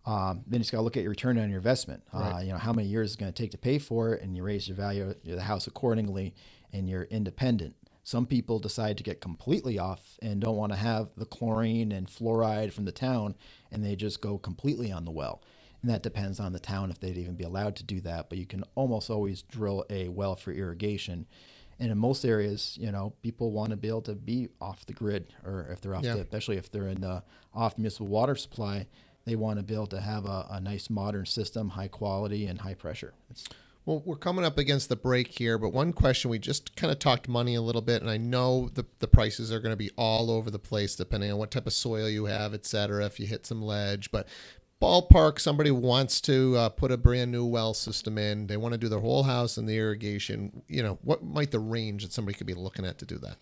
Um, 0.05 0.43
then 0.47 0.55
you 0.55 0.59
just 0.61 0.73
got 0.73 0.79
to 0.79 0.83
look 0.83 0.97
at 0.97 1.03
your 1.03 1.11
return 1.11 1.39
on 1.39 1.49
your 1.49 1.59
investment. 1.59 2.03
Uh, 2.13 2.41
you 2.43 2.51
know 2.53 2.59
how 2.59 2.73
many 2.73 2.89
years 2.89 3.11
it's 3.13 3.17
going 3.21 3.33
to 3.33 3.43
take 3.43 3.53
to 3.53 3.59
pay 3.59 3.79
for 3.79 4.15
it, 4.15 4.23
and 4.23 4.37
you 4.37 4.43
raise 4.43 4.67
your 4.67 4.77
value 4.77 5.11
of 5.11 5.17
the 5.25 5.43
house 5.43 5.67
accordingly, 5.67 6.35
and 6.73 6.89
you're 6.89 7.05
independent. 7.05 7.77
Some 8.05 8.27
people 8.27 8.59
decide 8.59 8.97
to 8.99 9.05
get 9.05 9.21
completely 9.21 9.79
off 9.79 10.19
and 10.21 10.41
don't 10.41 10.57
want 10.57 10.73
to 10.73 10.79
have 10.79 11.11
the 11.17 11.25
chlorine 11.25 11.93
and 11.93 12.09
fluoride 12.09 12.73
from 12.73 12.85
the 12.85 12.91
town, 12.93 13.37
and 13.71 13.85
they 13.85 13.95
just 13.95 14.21
go 14.21 14.39
completely 14.39 14.91
on 14.91 15.05
the 15.05 15.13
well. 15.13 15.41
And 15.83 15.91
that 15.91 16.03
depends 16.03 16.41
on 16.41 16.53
the 16.53 16.59
town 16.59 16.91
if 16.91 16.99
they'd 16.99 17.17
even 17.17 17.37
be 17.37 17.45
allowed 17.45 17.77
to 17.77 17.85
do 17.85 18.01
that. 18.01 18.29
But 18.29 18.39
you 18.39 18.47
can 18.47 18.65
almost 18.75 19.09
always 19.09 19.43
drill 19.43 19.85
a 19.89 20.09
well 20.09 20.35
for 20.35 20.53
irrigation. 20.53 21.27
And 21.79 21.91
in 21.93 21.99
most 21.99 22.25
areas, 22.25 22.77
you 22.81 22.91
know, 22.93 23.15
people 23.23 23.51
want 23.53 23.71
to 23.71 23.77
be 23.77 23.89
able 23.89 24.03
to 24.03 24.15
be 24.15 24.49
off 24.61 24.85
the 24.87 24.93
grid, 24.93 25.33
or 25.45 25.69
if 25.71 25.81
they're 25.81 25.95
off, 25.95 26.05
Yeah. 26.05 26.15
the, 26.15 26.21
especially 26.23 26.57
if 26.57 26.71
they're 26.71 26.89
in 26.89 27.01
the 27.01 27.23
off 27.55 27.79
municipal 27.79 28.07
water 28.09 28.35
supply, 28.37 28.87
they 29.25 29.37
want 29.37 29.67
to 29.67 29.75
able 29.75 29.87
to 29.89 30.01
have 30.01 30.25
a, 30.25 30.47
a 30.51 30.61
nice 30.61 30.91
modern 30.91 31.27
system, 31.27 31.71
high 31.71 31.89
quality 31.89 32.47
and 32.47 32.61
high 32.61 32.75
pressure. 32.75 33.15
It's, 33.31 33.45
Well, 33.85 34.03
we're 34.05 34.17
coming 34.17 34.45
up 34.45 34.59
against 34.59 34.89
the 34.89 34.97
break 34.97 35.29
here, 35.39 35.59
but 35.59 35.71
one 35.71 35.93
question 35.93 36.31
we 36.31 36.39
just 36.39 36.77
kind 36.77 36.93
of 36.93 36.99
talked 37.01 37.29
money 37.29 37.57
a 37.57 37.61
little 37.61 37.83
bit, 37.83 38.01
and 38.01 38.11
I 38.11 38.17
know 38.17 38.71
the, 38.75 38.87
the 39.01 39.09
prices 39.09 39.53
are 39.53 39.59
going 39.59 39.73
to 39.73 39.77
be 39.77 39.91
all 39.97 40.31
over 40.31 40.51
the 40.51 40.59
place 40.59 40.95
depending 40.95 41.33
on 41.33 41.39
what 41.39 41.51
type 41.51 41.67
of 41.67 41.73
soil 41.73 42.09
you 42.09 42.27
have, 42.27 42.55
et 42.55 42.65
cetera, 42.65 43.05
if 43.07 43.19
you 43.19 43.27
hit 43.27 43.45
some 43.45 43.61
ledge. 43.61 44.13
But 44.13 44.29
ballpark, 44.81 45.41
somebody 45.41 45.73
wants 45.73 46.21
to 46.23 46.57
uh, 46.57 46.69
put 46.69 46.93
a 46.93 46.97
brand 46.97 47.33
new 47.33 47.45
well 47.45 47.75
system 47.75 48.19
in, 48.19 48.47
they 48.47 48.57
want 48.57 48.73
to 48.73 48.79
do 48.79 48.89
their 48.89 49.01
whole 49.01 49.25
house 49.25 49.57
and 49.57 49.69
the 49.69 49.79
irrigation. 49.79 50.63
You 50.69 50.83
know, 50.85 50.99
what 51.03 51.25
might 51.25 51.51
the 51.51 51.59
range 51.59 52.05
that 52.05 52.13
somebody 52.13 52.39
could 52.39 52.47
be 52.47 52.55
looking 52.55 52.85
at 52.85 52.99
to 52.99 53.07
do 53.07 53.19
that? 53.19 53.37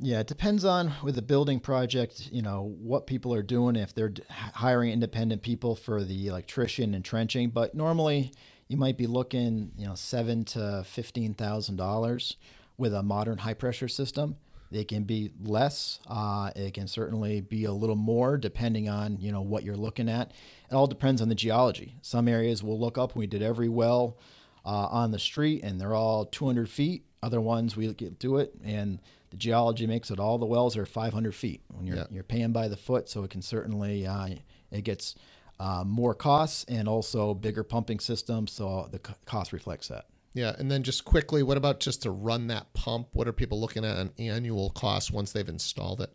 Yeah, 0.00 0.20
it 0.20 0.28
depends 0.28 0.64
on 0.64 0.92
with 1.02 1.16
the 1.16 1.22
building 1.22 1.58
project, 1.58 2.28
you 2.30 2.40
know, 2.40 2.76
what 2.80 3.08
people 3.08 3.34
are 3.34 3.42
doing, 3.42 3.74
if 3.74 3.92
they're 3.92 4.12
hiring 4.30 4.92
independent 4.92 5.42
people 5.42 5.74
for 5.74 6.04
the 6.04 6.28
electrician 6.28 6.94
and 6.94 7.04
trenching. 7.04 7.50
But 7.50 7.74
normally 7.74 8.32
you 8.68 8.76
might 8.76 8.96
be 8.96 9.08
looking, 9.08 9.72
you 9.76 9.86
know, 9.86 9.96
seven 9.96 10.44
to 10.46 10.84
fifteen 10.86 11.34
thousand 11.34 11.76
dollars 11.76 12.36
with 12.76 12.94
a 12.94 13.02
modern 13.02 13.38
high 13.38 13.54
pressure 13.54 13.88
system. 13.88 14.36
It 14.70 14.86
can 14.86 15.02
be 15.02 15.32
less. 15.42 15.98
Uh, 16.06 16.52
it 16.54 16.74
can 16.74 16.86
certainly 16.86 17.40
be 17.40 17.64
a 17.64 17.72
little 17.72 17.96
more 17.96 18.36
depending 18.36 18.88
on 18.88 19.18
you 19.18 19.32
know 19.32 19.40
what 19.40 19.64
you're 19.64 19.76
looking 19.76 20.08
at. 20.08 20.30
It 20.70 20.74
all 20.74 20.86
depends 20.86 21.20
on 21.20 21.28
the 21.28 21.34
geology. 21.34 21.96
Some 22.02 22.28
areas 22.28 22.62
we'll 22.62 22.78
look 22.78 22.98
up. 22.98 23.16
We 23.16 23.26
did 23.26 23.42
every 23.42 23.68
well 23.68 24.16
uh, 24.64 24.86
on 24.90 25.10
the 25.10 25.18
street, 25.18 25.64
and 25.64 25.80
they're 25.80 25.94
all 25.94 26.24
200 26.24 26.68
feet. 26.68 27.04
Other 27.20 27.40
ones 27.40 27.76
we 27.76 27.92
do 27.92 28.36
it, 28.36 28.54
and 28.62 29.00
the 29.30 29.36
geology 29.36 29.86
makes 29.86 30.10
it 30.10 30.18
all 30.18 30.38
the 30.38 30.46
wells 30.46 30.76
are 30.76 30.86
500 30.86 31.34
feet. 31.34 31.62
When 31.68 31.86
you're 31.86 31.96
Yeah. 31.96 32.06
you're 32.10 32.22
paying 32.22 32.52
by 32.52 32.68
the 32.68 32.76
foot, 32.76 33.08
so 33.08 33.24
it 33.24 33.30
can 33.30 33.42
certainly 33.42 34.06
uh, 34.06 34.28
it 34.70 34.82
gets 34.82 35.14
uh, 35.60 35.82
more 35.84 36.14
costs 36.14 36.64
and 36.68 36.88
also 36.88 37.34
bigger 37.34 37.64
pumping 37.64 37.98
systems, 38.00 38.52
so 38.52 38.88
the 38.92 38.98
cost 38.98 39.52
reflects 39.52 39.88
that. 39.88 40.06
Yeah, 40.34 40.54
and 40.58 40.70
then 40.70 40.82
just 40.84 41.04
quickly, 41.04 41.42
what 41.42 41.56
about 41.56 41.80
just 41.80 42.02
to 42.02 42.10
run 42.10 42.46
that 42.46 42.72
pump? 42.74 43.08
What 43.12 43.26
are 43.26 43.32
people 43.32 43.60
looking 43.60 43.84
at 43.84 43.96
an 43.96 44.12
annual 44.18 44.70
cost 44.70 45.10
once 45.10 45.32
they've 45.32 45.48
installed 45.48 46.00
it? 46.00 46.12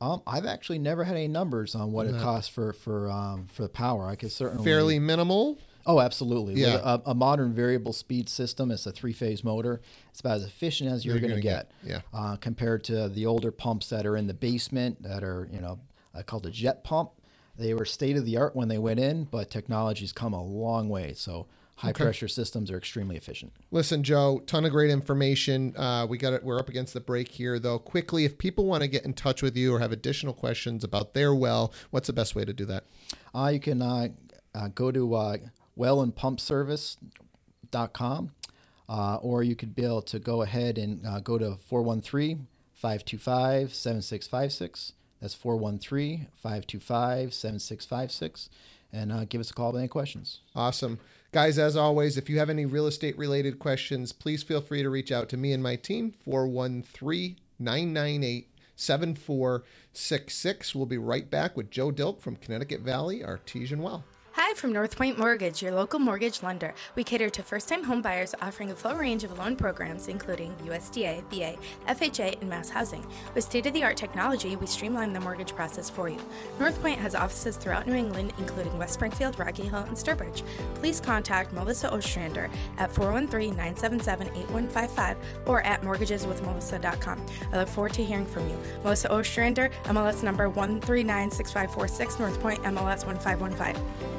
Um, 0.00 0.20
I've 0.26 0.44
actually 0.44 0.78
never 0.78 1.04
had 1.04 1.16
any 1.16 1.28
numbers 1.28 1.74
on 1.74 1.92
what 1.92 2.06
it 2.06 2.20
costs 2.20 2.50
for 2.50 2.74
for 2.74 3.10
um, 3.10 3.46
for 3.46 3.62
the 3.62 3.68
power. 3.70 4.06
I 4.06 4.16
could 4.16 4.30
certainly 4.32 4.64
Fairly 4.64 4.98
minimal. 4.98 5.58
Oh, 5.86 6.00
absolutely. 6.00 6.54
Yeah. 6.54 6.80
a, 6.82 7.00
a 7.06 7.14
modern 7.14 7.54
variable 7.54 7.92
speed 7.92 8.28
system, 8.28 8.70
it's 8.70 8.86
a 8.86 8.92
three 8.92 9.12
phase 9.12 9.44
motor. 9.44 9.80
It's 10.10 10.20
about 10.20 10.36
as 10.36 10.44
efficient 10.44 10.90
as 10.90 11.04
you're, 11.04 11.16
You're 11.16 11.28
going 11.28 11.36
to 11.36 11.40
get. 11.40 11.70
get, 11.82 11.90
yeah. 11.90 12.00
Uh, 12.12 12.36
compared 12.36 12.82
to 12.84 13.08
the 13.08 13.24
older 13.26 13.52
pumps 13.52 13.88
that 13.90 14.04
are 14.04 14.16
in 14.16 14.26
the 14.26 14.34
basement 14.34 15.02
that 15.02 15.22
are, 15.22 15.48
you 15.52 15.60
know, 15.60 15.78
uh, 16.14 16.22
called 16.22 16.46
a 16.46 16.50
jet 16.50 16.82
pump. 16.82 17.10
They 17.58 17.72
were 17.72 17.84
state 17.84 18.16
of 18.16 18.24
the 18.26 18.36
art 18.36 18.54
when 18.54 18.68
they 18.68 18.78
went 18.78 19.00
in, 19.00 19.24
but 19.24 19.50
technology's 19.50 20.12
come 20.12 20.34
a 20.34 20.42
long 20.42 20.88
way. 20.88 21.14
So 21.14 21.46
high 21.76 21.92
pressure 21.92 22.28
systems 22.28 22.70
are 22.70 22.76
extremely 22.76 23.16
efficient. 23.16 23.52
Listen, 23.70 24.02
Joe, 24.02 24.42
ton 24.46 24.64
of 24.64 24.72
great 24.72 24.90
information. 24.90 25.74
Uh, 25.76 26.06
we 26.08 26.18
got 26.18 26.32
it. 26.32 26.42
We're 26.42 26.58
up 26.58 26.68
against 26.68 26.92
the 26.94 27.00
break 27.00 27.28
here, 27.28 27.58
though. 27.58 27.78
Quickly, 27.78 28.24
if 28.24 28.36
people 28.36 28.66
want 28.66 28.82
to 28.82 28.88
get 28.88 29.04
in 29.04 29.14
touch 29.14 29.42
with 29.42 29.56
you 29.56 29.74
or 29.74 29.78
have 29.78 29.92
additional 29.92 30.34
questions 30.34 30.84
about 30.84 31.14
their 31.14 31.34
well, 31.34 31.72
what's 31.90 32.08
the 32.08 32.12
best 32.12 32.34
way 32.34 32.44
to 32.44 32.52
do 32.52 32.64
that? 32.66 32.84
Uh, 33.34 33.50
you 33.52 33.60
can 33.60 33.80
uh, 33.80 34.08
uh, 34.54 34.68
go 34.74 34.90
to 34.90 35.40
uh, 35.76 35.80
wellandpumpservice.com 35.80 38.30
uh, 38.88 39.16
or 39.16 39.42
you 39.42 39.56
could 39.56 39.74
be 39.74 39.84
able 39.84 40.00
to 40.02 40.18
go 40.18 40.42
ahead 40.42 40.76
and 40.78 41.04
uh, 41.06 41.20
go 41.20 41.38
to 41.38 41.56
413 41.56 42.46
525 42.74 43.74
7656. 43.74 44.92
That's 45.20 45.34
413 45.34 46.28
525 46.34 47.34
7656. 47.34 48.48
And 48.92 49.12
uh, 49.12 49.24
give 49.24 49.40
us 49.40 49.50
a 49.50 49.54
call 49.54 49.72
with 49.72 49.80
any 49.80 49.88
questions. 49.88 50.40
Awesome. 50.54 51.00
Guys, 51.32 51.58
as 51.58 51.76
always, 51.76 52.16
if 52.16 52.30
you 52.30 52.38
have 52.38 52.48
any 52.48 52.64
real 52.64 52.86
estate 52.86 53.18
related 53.18 53.58
questions, 53.58 54.12
please 54.12 54.44
feel 54.44 54.60
free 54.60 54.82
to 54.82 54.90
reach 54.90 55.10
out 55.10 55.28
to 55.30 55.36
me 55.36 55.52
and 55.52 55.60
my 55.62 55.76
team, 55.76 56.14
413 56.24 57.36
998 57.58 58.48
7466. 58.76 60.74
We'll 60.74 60.86
be 60.86 60.98
right 60.98 61.28
back 61.28 61.56
with 61.56 61.70
Joe 61.70 61.90
Dilk 61.90 62.20
from 62.20 62.36
Connecticut 62.36 62.80
Valley 62.80 63.24
Artesian 63.24 63.82
Well. 63.82 64.04
From 64.56 64.72
North 64.72 64.96
Point 64.96 65.18
Mortgage, 65.18 65.60
your 65.60 65.72
local 65.72 65.98
mortgage 65.98 66.42
lender. 66.42 66.72
We 66.94 67.04
cater 67.04 67.28
to 67.28 67.42
first 67.42 67.68
time 67.68 67.84
home 67.84 68.00
buyers 68.00 68.34
offering 68.40 68.70
a 68.70 68.74
full 68.74 68.94
range 68.94 69.22
of 69.22 69.36
loan 69.38 69.54
programs, 69.54 70.08
including 70.08 70.54
USDA, 70.64 71.22
VA, 71.28 71.58
FHA, 71.86 72.40
and 72.40 72.48
mass 72.48 72.70
housing. 72.70 73.06
With 73.34 73.44
state 73.44 73.66
of 73.66 73.74
the 73.74 73.84
art 73.84 73.98
technology, 73.98 74.56
we 74.56 74.66
streamline 74.66 75.12
the 75.12 75.20
mortgage 75.20 75.54
process 75.54 75.90
for 75.90 76.08
you. 76.08 76.18
North 76.58 76.80
Point 76.80 76.98
has 76.98 77.14
offices 77.14 77.58
throughout 77.58 77.86
New 77.86 77.92
England, 77.92 78.32
including 78.38 78.78
West 78.78 78.94
Springfield, 78.94 79.38
Rocky 79.38 79.64
Hill, 79.64 79.84
and 79.88 79.94
Sturbridge. 79.94 80.42
Please 80.76 81.00
contact 81.00 81.52
Melissa 81.52 81.92
Ostrander 81.92 82.48
at 82.78 82.90
413 82.90 83.50
977 83.50 84.28
8155 84.28 85.18
or 85.44 85.60
at 85.64 85.82
mortgageswithmelissa.com. 85.82 87.26
I 87.52 87.58
look 87.58 87.68
forward 87.68 87.92
to 87.92 88.02
hearing 88.02 88.24
from 88.24 88.48
you. 88.48 88.58
Melissa 88.82 89.12
Ostrander, 89.12 89.70
MLS 89.84 90.22
number 90.22 90.48
1396546, 90.48 92.18
North 92.18 92.40
Point, 92.40 92.62
MLS 92.62 93.04
1515. 93.04 94.15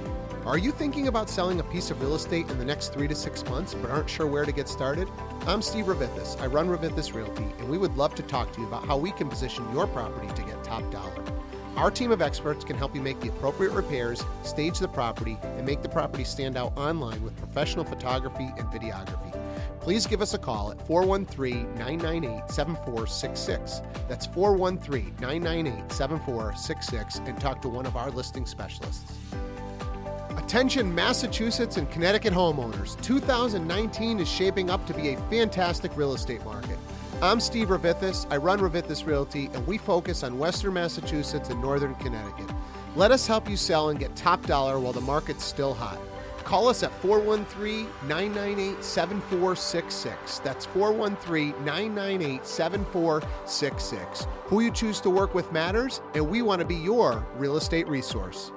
Are 0.47 0.57
you 0.57 0.71
thinking 0.71 1.09
about 1.09 1.29
selling 1.29 1.59
a 1.59 1.63
piece 1.63 1.91
of 1.91 2.01
real 2.01 2.15
estate 2.15 2.49
in 2.49 2.57
the 2.57 2.63
next 2.63 2.93
three 2.93 3.09
to 3.09 3.15
six 3.15 3.43
months 3.49 3.73
but 3.73 3.91
aren't 3.91 4.09
sure 4.09 4.25
where 4.25 4.45
to 4.45 4.53
get 4.53 4.69
started? 4.69 5.09
I'm 5.45 5.61
Steve 5.61 5.87
Ravithis. 5.87 6.39
I 6.41 6.45
run 6.45 6.69
Ravithis 6.69 7.13
Realty, 7.13 7.43
and 7.59 7.67
we 7.67 7.77
would 7.77 7.97
love 7.97 8.15
to 8.15 8.23
talk 8.23 8.53
to 8.53 8.61
you 8.61 8.67
about 8.67 8.85
how 8.85 8.95
we 8.95 9.11
can 9.11 9.27
position 9.27 9.69
your 9.73 9.87
property 9.87 10.33
to 10.33 10.41
get 10.43 10.63
top 10.63 10.89
dollar. 10.89 11.21
Our 11.75 11.91
team 11.91 12.11
of 12.11 12.21
experts 12.21 12.63
can 12.63 12.77
help 12.77 12.95
you 12.95 13.01
make 13.01 13.19
the 13.19 13.27
appropriate 13.27 13.73
repairs, 13.73 14.23
stage 14.43 14.79
the 14.79 14.87
property, 14.87 15.37
and 15.43 15.65
make 15.65 15.81
the 15.81 15.89
property 15.89 16.23
stand 16.23 16.55
out 16.55 16.71
online 16.77 17.21
with 17.23 17.35
professional 17.35 17.83
photography 17.83 18.49
and 18.57 18.69
videography. 18.69 19.37
Please 19.81 20.07
give 20.07 20.21
us 20.21 20.33
a 20.33 20.37
call 20.37 20.71
at 20.71 20.87
413 20.87 21.75
998 21.75 22.49
7466. 22.49 23.81
That's 24.07 24.25
413 24.27 25.13
998 25.19 25.91
7466 25.91 27.17
and 27.17 27.37
talk 27.41 27.61
to 27.63 27.67
one 27.67 27.85
of 27.85 27.97
our 27.97 28.11
listing 28.11 28.45
specialists. 28.45 29.11
Attention, 30.47 30.95
Massachusetts 30.95 31.75
and 31.75 31.91
Connecticut 31.91 32.31
homeowners. 32.31 32.99
2019 33.01 34.21
is 34.21 34.29
shaping 34.29 34.69
up 34.69 34.87
to 34.87 34.93
be 34.93 35.09
a 35.09 35.17
fantastic 35.29 35.91
real 35.97 36.13
estate 36.13 36.41
market. 36.45 36.79
I'm 37.21 37.41
Steve 37.41 37.67
Ravithis. 37.67 38.25
I 38.31 38.37
run 38.37 38.59
Ravithis 38.59 39.05
Realty, 39.05 39.47
and 39.47 39.67
we 39.67 39.77
focus 39.77 40.23
on 40.23 40.39
Western 40.39 40.75
Massachusetts 40.75 41.49
and 41.49 41.61
Northern 41.61 41.95
Connecticut. 41.95 42.49
Let 42.95 43.11
us 43.11 43.27
help 43.27 43.49
you 43.49 43.57
sell 43.57 43.89
and 43.89 43.99
get 43.99 44.15
top 44.15 44.41
dollar 44.45 44.79
while 44.79 44.93
the 44.93 45.01
market's 45.01 45.43
still 45.43 45.73
hot. 45.73 45.99
Call 46.45 46.69
us 46.69 46.81
at 46.81 46.93
413 47.01 47.85
998 48.07 48.81
7466. 48.81 50.39
That's 50.39 50.65
413 50.65 51.51
998 51.65 52.45
7466. 52.45 54.27
Who 54.45 54.61
you 54.61 54.71
choose 54.71 55.01
to 55.01 55.09
work 55.09 55.35
with 55.35 55.51
matters, 55.51 55.99
and 56.15 56.29
we 56.29 56.41
want 56.41 56.61
to 56.61 56.65
be 56.65 56.75
your 56.75 57.27
real 57.35 57.57
estate 57.57 57.89
resource. 57.89 58.53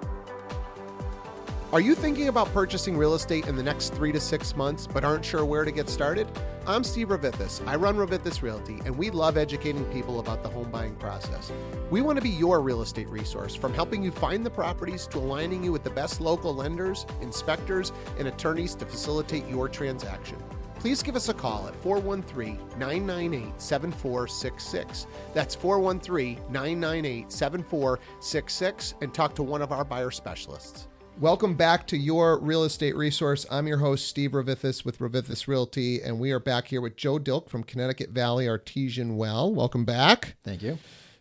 Are 1.72 1.80
you 1.80 1.94
thinking 1.94 2.26
about 2.26 2.52
purchasing 2.52 2.96
real 2.96 3.14
estate 3.14 3.46
in 3.46 3.54
the 3.54 3.62
next 3.62 3.94
three 3.94 4.10
to 4.10 4.18
six 4.18 4.56
months 4.56 4.88
but 4.88 5.04
aren't 5.04 5.24
sure 5.24 5.44
where 5.44 5.64
to 5.64 5.70
get 5.70 5.88
started? 5.88 6.26
I'm 6.66 6.82
Steve 6.82 7.10
Ravithis. 7.10 7.64
I 7.64 7.76
run 7.76 7.94
Ravithis 7.94 8.42
Realty, 8.42 8.80
and 8.84 8.98
we 8.98 9.10
love 9.10 9.36
educating 9.36 9.84
people 9.92 10.18
about 10.18 10.42
the 10.42 10.48
home 10.48 10.68
buying 10.72 10.96
process. 10.96 11.52
We 11.88 12.00
want 12.00 12.16
to 12.18 12.22
be 12.22 12.28
your 12.28 12.60
real 12.60 12.82
estate 12.82 13.08
resource 13.08 13.54
from 13.54 13.72
helping 13.72 14.02
you 14.02 14.10
find 14.10 14.44
the 14.44 14.50
properties 14.50 15.06
to 15.08 15.18
aligning 15.18 15.62
you 15.62 15.70
with 15.70 15.84
the 15.84 15.90
best 15.90 16.20
local 16.20 16.52
lenders, 16.52 17.06
inspectors, 17.20 17.92
and 18.18 18.26
attorneys 18.26 18.74
to 18.74 18.84
facilitate 18.84 19.46
your 19.46 19.68
transaction. 19.68 20.38
please 20.80 21.04
give 21.04 21.14
us 21.14 21.28
a 21.28 21.34
call 21.34 21.68
at 21.68 21.76
413 21.76 22.58
998 22.80 23.60
7466. 23.60 25.06
That's 25.34 25.54
413 25.54 26.40
998 26.50 27.30
7466 27.30 28.94
and 29.02 29.14
talk 29.14 29.36
to 29.36 29.44
one 29.44 29.62
of 29.62 29.70
our 29.70 29.84
buyer 29.84 30.10
specialists. 30.10 30.89
Welcome 31.20 31.52
back 31.52 31.86
to 31.88 31.98
your 31.98 32.38
real 32.40 32.64
estate 32.64 32.96
resource. 32.96 33.44
I'm 33.50 33.66
your 33.66 33.76
host, 33.76 34.08
Steve 34.08 34.30
Ravithis 34.30 34.86
with 34.86 35.00
Ravithis 35.00 35.46
Realty, 35.46 36.00
and 36.00 36.18
we 36.18 36.32
are 36.32 36.40
back 36.40 36.68
here 36.68 36.80
with 36.80 36.96
Joe 36.96 37.18
Dilk 37.18 37.50
from 37.50 37.62
Connecticut 37.62 38.08
Valley 38.08 38.48
Artesian 38.48 39.18
Well. 39.18 39.54
Welcome 39.54 39.84
back. 39.84 40.36
Thank 40.42 40.62
you. 40.62 40.78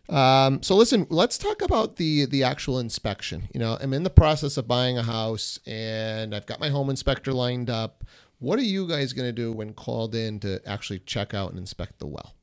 Um, 0.08 0.62
so 0.62 0.74
listen, 0.74 1.06
let's 1.10 1.36
talk 1.36 1.60
about 1.60 1.96
the 1.96 2.24
the 2.24 2.42
actual 2.42 2.78
inspection. 2.78 3.50
You 3.52 3.60
know, 3.60 3.76
I'm 3.78 3.92
in 3.92 4.02
the 4.02 4.08
process 4.08 4.56
of 4.56 4.66
buying 4.66 4.96
a 4.96 5.02
house, 5.02 5.60
and 5.66 6.34
I've 6.34 6.46
got 6.46 6.60
my 6.60 6.70
home 6.70 6.88
inspector 6.88 7.34
lined 7.34 7.68
up. 7.68 8.02
What 8.38 8.58
are 8.58 8.62
you 8.62 8.88
guys 8.88 9.12
going 9.12 9.28
to 9.28 9.32
do 9.32 9.52
when 9.52 9.74
called 9.74 10.14
in 10.14 10.40
to 10.40 10.66
actually 10.66 11.00
check 11.00 11.34
out 11.34 11.50
and 11.50 11.58
inspect 11.58 11.98
the 11.98 12.06
well? 12.06 12.36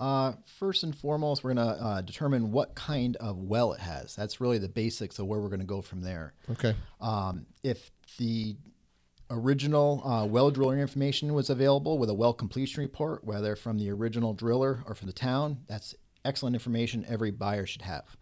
Uh, 0.00 0.32
first 0.58 0.82
and 0.82 0.96
foremost, 0.96 1.44
we're 1.44 1.52
going 1.52 1.68
to 1.68 1.84
uh, 1.84 2.00
determine 2.00 2.50
what 2.50 2.74
kind 2.74 3.16
of 3.16 3.36
well 3.36 3.74
it 3.74 3.80
has. 3.80 4.16
That's 4.16 4.40
really 4.40 4.56
the 4.56 4.68
basics 4.68 5.18
of 5.18 5.26
where 5.26 5.38
we're 5.38 5.50
going 5.50 5.60
to 5.60 5.66
go 5.66 5.82
from 5.82 6.00
there. 6.00 6.32
Okay. 6.50 6.74
Um, 7.02 7.44
if 7.62 7.90
the 8.16 8.56
original 9.30 10.02
uh, 10.04 10.24
well 10.24 10.50
drilling 10.50 10.80
information 10.80 11.34
was 11.34 11.50
available 11.50 11.98
with 11.98 12.08
a 12.08 12.14
well 12.14 12.32
completion 12.32 12.82
report, 12.82 13.24
whether 13.24 13.54
from 13.54 13.78
the 13.78 13.90
original 13.90 14.32
driller 14.32 14.82
or 14.86 14.94
from 14.94 15.06
the 15.06 15.12
town, 15.12 15.58
that's 15.68 15.94
excellent 16.24 16.56
information 16.56 17.04
every 17.06 17.30
buyer 17.30 17.66
should 17.66 17.82
have. 17.82 18.16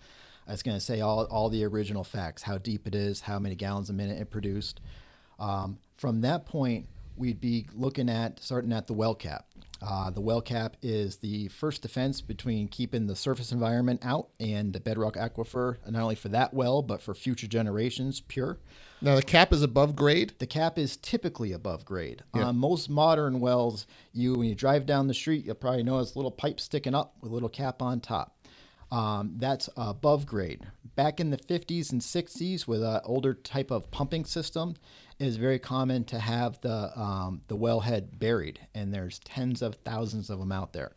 It's 0.48 0.62
going 0.64 0.76
to 0.76 0.84
say 0.84 1.00
all, 1.00 1.26
all 1.26 1.48
the 1.48 1.64
original 1.64 2.02
facts, 2.02 2.42
how 2.42 2.58
deep 2.58 2.86
it 2.86 2.94
is, 2.94 3.20
how 3.20 3.38
many 3.38 3.54
gallons 3.54 3.90
a 3.90 3.92
minute 3.92 4.20
it 4.20 4.30
produced. 4.30 4.80
Um, 5.38 5.78
from 5.96 6.22
that 6.22 6.46
point, 6.46 6.88
we'd 7.18 7.40
be 7.40 7.66
looking 7.74 8.08
at 8.08 8.40
starting 8.42 8.72
at 8.72 8.86
the 8.86 8.94
well 8.94 9.14
cap. 9.14 9.46
Uh, 9.80 10.10
the 10.10 10.20
well 10.20 10.40
cap 10.40 10.76
is 10.82 11.16
the 11.18 11.48
first 11.48 11.82
defense 11.82 12.20
between 12.20 12.66
keeping 12.66 13.06
the 13.06 13.14
surface 13.14 13.52
environment 13.52 14.00
out 14.04 14.28
and 14.40 14.72
the 14.72 14.80
bedrock 14.80 15.14
aquifer, 15.14 15.76
not 15.88 16.02
only 16.02 16.16
for 16.16 16.28
that 16.28 16.52
well, 16.52 16.82
but 16.82 17.00
for 17.00 17.14
future 17.14 17.46
generations, 17.46 18.20
pure. 18.20 18.58
Now 19.00 19.14
the 19.14 19.22
cap 19.22 19.52
is 19.52 19.62
above 19.62 19.94
grade. 19.94 20.32
The 20.40 20.46
cap 20.46 20.78
is 20.78 20.96
typically 20.96 21.52
above 21.52 21.84
grade. 21.84 22.24
Yeah. 22.34 22.48
Uh, 22.48 22.52
most 22.52 22.90
modern 22.90 23.38
wells, 23.38 23.86
you 24.12 24.34
when 24.34 24.48
you 24.48 24.56
drive 24.56 24.84
down 24.84 25.06
the 25.06 25.14
street, 25.14 25.44
you'll 25.44 25.54
probably 25.54 25.84
notice 25.84 26.14
a 26.14 26.18
little 26.18 26.32
pipe 26.32 26.58
sticking 26.58 26.94
up 26.94 27.14
with 27.20 27.30
a 27.30 27.34
little 27.34 27.48
cap 27.48 27.80
on 27.80 28.00
top. 28.00 28.34
Um, 28.90 29.34
that's 29.36 29.68
above 29.76 30.26
grade. 30.26 30.66
Back 30.96 31.20
in 31.20 31.30
the 31.30 31.36
50s 31.36 31.92
and 31.92 32.00
60s, 32.00 32.66
with 32.66 32.82
an 32.82 33.00
older 33.04 33.34
type 33.34 33.70
of 33.70 33.90
pumping 33.90 34.24
system, 34.24 34.74
it 35.18 35.26
is 35.26 35.36
very 35.36 35.58
common 35.58 36.04
to 36.04 36.18
have 36.18 36.60
the 36.60 36.98
um, 36.98 37.42
the 37.48 37.56
wellhead 37.56 38.18
buried, 38.18 38.60
and 38.74 38.92
there's 38.92 39.18
tens 39.20 39.62
of 39.62 39.74
thousands 39.76 40.30
of 40.30 40.38
them 40.38 40.52
out 40.52 40.72
there. 40.72 40.92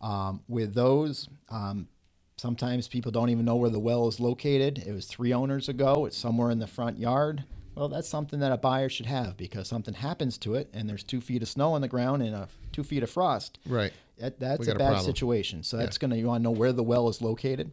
Um, 0.00 0.42
with 0.46 0.74
those, 0.74 1.28
um, 1.48 1.88
sometimes 2.36 2.86
people 2.86 3.10
don't 3.10 3.30
even 3.30 3.44
know 3.44 3.56
where 3.56 3.70
the 3.70 3.80
well 3.80 4.06
is 4.08 4.20
located. 4.20 4.78
It 4.86 4.92
was 4.92 5.06
three 5.06 5.32
owners 5.32 5.68
ago. 5.68 6.06
It's 6.06 6.16
somewhere 6.16 6.50
in 6.50 6.58
the 6.58 6.66
front 6.66 6.98
yard. 6.98 7.44
Well, 7.74 7.88
that's 7.88 8.08
something 8.08 8.40
that 8.40 8.52
a 8.52 8.56
buyer 8.56 8.88
should 8.88 9.06
have 9.06 9.36
because 9.36 9.68
something 9.68 9.94
happens 9.94 10.38
to 10.38 10.54
it, 10.54 10.70
and 10.72 10.88
there's 10.88 11.02
two 11.02 11.20
feet 11.20 11.42
of 11.42 11.48
snow 11.48 11.72
on 11.72 11.82
the 11.82 11.88
ground 11.88 12.22
and 12.22 12.34
a, 12.34 12.48
two 12.72 12.84
feet 12.84 13.02
of 13.02 13.10
frost. 13.10 13.58
Right. 13.66 13.92
That, 14.18 14.40
that's 14.40 14.66
a 14.66 14.74
bad 14.76 14.96
a 14.96 15.00
situation. 15.00 15.62
So 15.62 15.76
that's 15.76 15.96
yeah. 15.96 16.00
going 16.00 16.10
to 16.12 16.16
you 16.16 16.26
want 16.26 16.40
to 16.40 16.42
know 16.44 16.52
where 16.52 16.72
the 16.72 16.82
well 16.82 17.08
is 17.08 17.20
located. 17.20 17.72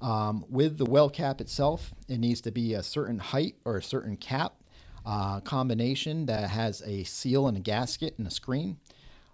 Um, 0.00 0.44
with 0.48 0.78
the 0.78 0.84
well 0.84 1.08
cap 1.08 1.40
itself, 1.40 1.94
it 2.08 2.18
needs 2.18 2.40
to 2.42 2.50
be 2.50 2.74
a 2.74 2.82
certain 2.82 3.18
height 3.18 3.54
or 3.64 3.76
a 3.76 3.82
certain 3.82 4.16
cap 4.16 4.54
uh, 5.06 5.40
combination 5.40 6.26
that 6.26 6.50
has 6.50 6.82
a 6.82 7.04
seal 7.04 7.46
and 7.46 7.56
a 7.56 7.60
gasket 7.60 8.14
and 8.18 8.26
a 8.26 8.30
screen. 8.30 8.76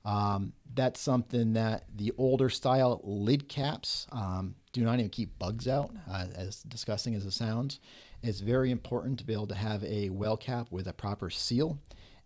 Um, 0.04 0.52
that's 0.74 1.00
something 1.00 1.54
that 1.54 1.84
the 1.96 2.12
older 2.18 2.50
style 2.50 3.00
lid 3.02 3.48
caps 3.48 4.06
um, 4.12 4.54
do 4.72 4.82
not 4.82 4.98
even 4.98 5.10
keep 5.10 5.38
bugs 5.38 5.66
out, 5.66 5.90
uh, 6.10 6.26
as 6.34 6.62
disgusting 6.62 7.14
as 7.14 7.24
it 7.24 7.32
sounds. 7.32 7.80
It's 8.22 8.40
very 8.40 8.70
important 8.70 9.18
to 9.20 9.24
be 9.24 9.32
able 9.32 9.48
to 9.48 9.54
have 9.54 9.82
a 9.84 10.10
well 10.10 10.36
cap 10.36 10.68
with 10.70 10.86
a 10.86 10.92
proper 10.92 11.30
seal 11.30 11.78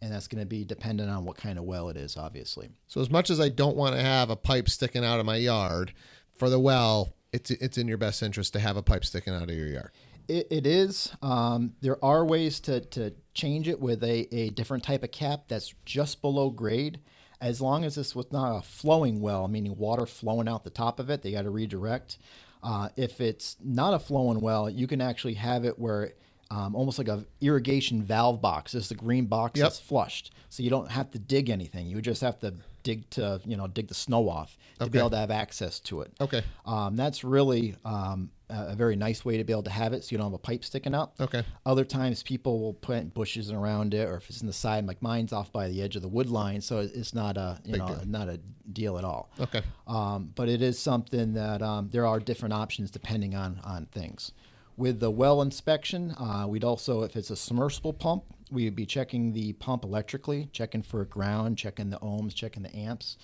and 0.02 0.12
that's 0.12 0.28
going 0.28 0.40
to 0.40 0.46
be 0.46 0.64
dependent 0.64 1.10
on 1.10 1.24
what 1.24 1.36
kind 1.36 1.58
of 1.58 1.64
well 1.64 1.88
it 1.88 1.96
is, 1.96 2.16
obviously. 2.16 2.68
So, 2.86 3.00
as 3.00 3.10
much 3.10 3.30
as 3.30 3.40
I 3.40 3.48
don't 3.48 3.76
want 3.76 3.94
to 3.94 4.02
have 4.02 4.30
a 4.30 4.36
pipe 4.36 4.68
sticking 4.68 5.04
out 5.04 5.20
of 5.20 5.26
my 5.26 5.36
yard 5.36 5.92
for 6.34 6.50
the 6.50 6.58
well, 6.58 7.14
it's 7.32 7.50
it's 7.50 7.78
in 7.78 7.88
your 7.88 7.98
best 7.98 8.22
interest 8.22 8.52
to 8.54 8.60
have 8.60 8.76
a 8.76 8.82
pipe 8.82 9.04
sticking 9.04 9.34
out 9.34 9.44
of 9.44 9.56
your 9.56 9.68
yard. 9.68 9.90
It, 10.28 10.46
it 10.50 10.66
is. 10.66 11.12
Um, 11.22 11.74
there 11.80 12.02
are 12.04 12.24
ways 12.24 12.60
to, 12.60 12.80
to 12.80 13.12
change 13.34 13.68
it 13.68 13.80
with 13.80 14.02
a, 14.02 14.34
a 14.34 14.50
different 14.50 14.84
type 14.84 15.02
of 15.02 15.10
cap 15.10 15.44
that's 15.48 15.74
just 15.84 16.20
below 16.20 16.50
grade. 16.50 17.00
As 17.40 17.60
long 17.60 17.84
as 17.84 17.94
this 17.94 18.14
was 18.14 18.32
not 18.32 18.56
a 18.56 18.62
flowing 18.62 19.20
well, 19.20 19.46
meaning 19.46 19.76
water 19.76 20.06
flowing 20.06 20.48
out 20.48 20.64
the 20.64 20.70
top 20.70 20.98
of 20.98 21.10
it, 21.10 21.22
they 21.22 21.32
got 21.32 21.42
to 21.42 21.50
redirect. 21.50 22.18
Uh, 22.62 22.88
if 22.96 23.20
it's 23.20 23.56
not 23.62 23.92
a 23.92 23.98
flowing 23.98 24.40
well, 24.40 24.70
you 24.70 24.86
can 24.86 25.00
actually 25.00 25.34
have 25.34 25.64
it 25.64 25.78
where 25.78 26.12
um, 26.50 26.74
almost 26.74 26.98
like 26.98 27.08
a 27.08 27.24
irrigation 27.40 28.02
valve 28.02 28.40
box. 28.40 28.74
It's 28.74 28.88
the 28.88 28.94
green 28.94 29.26
box 29.26 29.58
yep. 29.58 29.66
that's 29.66 29.80
flushed, 29.80 30.32
so 30.48 30.62
you 30.62 30.70
don't 30.70 30.90
have 30.90 31.10
to 31.10 31.18
dig 31.18 31.50
anything. 31.50 31.86
You 31.86 32.00
just 32.00 32.20
have 32.22 32.38
to 32.40 32.54
dig 32.82 33.08
to 33.10 33.40
you 33.44 33.56
know 33.56 33.66
dig 33.66 33.88
the 33.88 33.94
snow 33.94 34.28
off 34.28 34.56
to 34.78 34.84
okay. 34.84 34.92
be 34.92 34.98
able 34.98 35.10
to 35.10 35.16
have 35.16 35.30
access 35.30 35.80
to 35.80 36.02
it. 36.02 36.12
Okay, 36.20 36.42
um, 36.64 36.96
that's 36.96 37.24
really 37.24 37.74
um, 37.84 38.30
a 38.48 38.76
very 38.76 38.96
nice 38.96 39.24
way 39.24 39.36
to 39.36 39.44
be 39.44 39.52
able 39.52 39.62
to 39.64 39.70
have 39.70 39.92
it, 39.92 40.04
so 40.04 40.12
you 40.12 40.18
don't 40.18 40.26
have 40.26 40.34
a 40.34 40.38
pipe 40.38 40.64
sticking 40.64 40.94
up. 40.94 41.14
Okay. 41.20 41.42
Other 41.64 41.84
times 41.84 42.22
people 42.22 42.60
will 42.60 42.74
put 42.74 43.12
bushes 43.14 43.50
around 43.50 43.94
it, 43.94 44.08
or 44.08 44.16
if 44.16 44.28
it's 44.30 44.40
in 44.40 44.46
the 44.46 44.52
side, 44.52 44.86
like 44.86 45.02
mine's 45.02 45.32
off 45.32 45.52
by 45.52 45.68
the 45.68 45.82
edge 45.82 45.96
of 45.96 46.02
the 46.02 46.08
wood 46.08 46.30
line, 46.30 46.60
so 46.60 46.78
it's 46.78 47.14
not 47.14 47.36
a 47.36 47.60
you 47.64 47.72
Big 47.72 47.80
know 47.80 47.88
deal. 47.88 48.02
not 48.06 48.28
a 48.28 48.38
deal 48.72 48.98
at 48.98 49.04
all. 49.04 49.30
Okay. 49.40 49.62
Um, 49.86 50.32
but 50.34 50.48
it 50.48 50.62
is 50.62 50.78
something 50.78 51.34
that 51.34 51.62
um, 51.62 51.88
there 51.90 52.06
are 52.06 52.20
different 52.20 52.54
options 52.54 52.90
depending 52.90 53.34
on 53.34 53.60
on 53.64 53.86
things. 53.86 54.32
With 54.76 55.00
the 55.00 55.10
well 55.10 55.40
inspection, 55.42 56.12
uh, 56.12 56.46
we'd 56.48 56.64
also, 56.64 57.02
if 57.02 57.16
it's 57.16 57.30
a 57.30 57.36
submersible 57.36 57.94
pump, 57.94 58.24
we'd 58.50 58.76
be 58.76 58.84
checking 58.86 59.32
the 59.32 59.54
pump 59.54 59.84
electrically, 59.84 60.50
checking 60.52 60.82
for 60.82 61.04
ground, 61.06 61.56
checking 61.56 61.90
the 61.90 61.98
ohms, 61.98 62.34
checking 62.34 62.62
the 62.62 62.76
amps. 62.76 63.16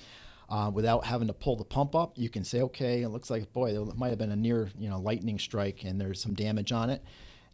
Uh, 0.49 0.71
without 0.73 1.07
having 1.07 1.29
to 1.29 1.33
pull 1.33 1.57
the 1.57 1.65
pump 1.65 1.95
up, 1.95 2.19
you 2.19 2.29
can 2.29 2.45
say, 2.45 2.61
okay, 2.61 3.03
it 3.03 3.09
looks 3.09 3.31
like, 3.31 3.53
boy, 3.53 3.73
there 3.73 3.85
might 3.97 4.11
have 4.11 4.19
been 4.19 4.33
a 4.33 4.37
near, 4.37 4.71
you 4.79 4.91
know, 4.91 5.01
lightning 5.01 5.39
strike 5.39 5.85
and 5.85 6.01
there's 6.01 6.21
some 6.21 6.35
damage 6.35 6.73
on 6.73 6.91
it. 6.91 7.03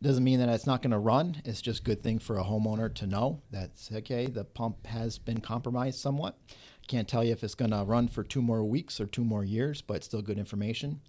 It 0.00 0.04
doesn't 0.04 0.24
mean 0.24 0.38
that 0.40 0.48
it's 0.48 0.66
not 0.66 0.82
going 0.82 0.92
to 0.92 0.98
run. 0.98 1.42
It's 1.44 1.60
just 1.60 1.80
a 1.80 1.84
good 1.84 2.02
thing 2.02 2.18
for 2.18 2.38
a 2.38 2.44
homeowner 2.44 2.92
to 2.94 3.06
know 3.06 3.40
that's 3.50 3.90
okay. 3.92 4.26
The 4.26 4.44
pump 4.44 4.86
has 4.86 5.18
been 5.18 5.40
compromised 5.40 5.98
somewhat. 5.98 6.36
Can't 6.86 7.08
tell 7.08 7.22
you 7.22 7.32
if 7.32 7.44
it's 7.44 7.54
going 7.54 7.72
to 7.72 7.84
run 7.84 8.08
for 8.08 8.22
two 8.22 8.40
more 8.40 8.64
weeks 8.64 9.00
or 9.00 9.06
two 9.06 9.24
more 9.24 9.44
years, 9.44 9.82
but 9.82 10.02
still 10.02 10.22
good 10.22 10.38
information. 10.38 11.00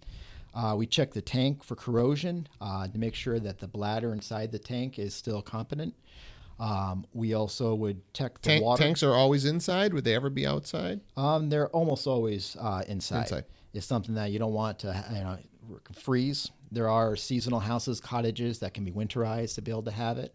Uh, 0.52 0.74
we 0.76 0.86
check 0.86 1.12
the 1.12 1.22
tank 1.22 1.62
for 1.62 1.76
corrosion 1.76 2.48
uh, 2.60 2.86
to 2.88 2.98
make 2.98 3.14
sure 3.14 3.38
that 3.38 3.60
the 3.60 3.68
bladder 3.68 4.12
inside 4.12 4.50
the 4.50 4.58
tank 4.58 4.98
is 4.98 5.14
still 5.14 5.40
competent. 5.40 5.94
Um, 6.60 7.06
we 7.14 7.32
also 7.32 7.74
would 7.74 8.02
check 8.12 8.34
the 8.34 8.50
tank, 8.50 8.62
water. 8.62 8.82
Tanks 8.82 9.02
are 9.02 9.14
always 9.14 9.46
inside. 9.46 9.94
Would 9.94 10.04
they 10.04 10.14
ever 10.14 10.28
be 10.28 10.46
outside? 10.46 11.00
Um, 11.16 11.48
they're 11.48 11.68
almost 11.70 12.06
always 12.06 12.54
uh, 12.60 12.84
inside. 12.86 13.22
Inside. 13.22 13.44
It's 13.72 13.86
something 13.86 14.14
that 14.16 14.30
you 14.30 14.38
don't 14.38 14.52
want 14.52 14.80
to 14.80 15.04
you 15.10 15.20
know, 15.20 15.38
freeze. 15.94 16.50
There 16.70 16.88
are 16.88 17.16
seasonal 17.16 17.60
houses, 17.60 17.98
cottages 17.98 18.58
that 18.58 18.74
can 18.74 18.84
be 18.84 18.92
winterized 18.92 19.54
to 19.54 19.62
be 19.62 19.70
able 19.70 19.84
to 19.84 19.90
have 19.90 20.18
it, 20.18 20.34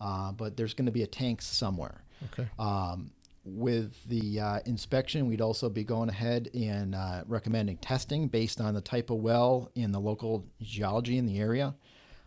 uh, 0.00 0.32
but 0.32 0.56
there's 0.56 0.74
going 0.74 0.86
to 0.86 0.92
be 0.92 1.04
a 1.04 1.06
tank 1.06 1.40
somewhere. 1.40 2.02
Okay. 2.32 2.48
Um, 2.58 3.12
with 3.44 4.04
the 4.04 4.40
uh, 4.40 4.58
inspection, 4.66 5.26
we'd 5.26 5.40
also 5.40 5.70
be 5.70 5.84
going 5.84 6.08
ahead 6.08 6.50
and 6.52 6.94
uh, 6.94 7.22
recommending 7.26 7.78
testing 7.78 8.28
based 8.28 8.60
on 8.60 8.74
the 8.74 8.80
type 8.80 9.08
of 9.08 9.18
well 9.18 9.70
and 9.76 9.94
the 9.94 10.00
local 10.00 10.46
geology 10.60 11.16
in 11.16 11.26
the 11.26 11.38
area. 11.38 11.74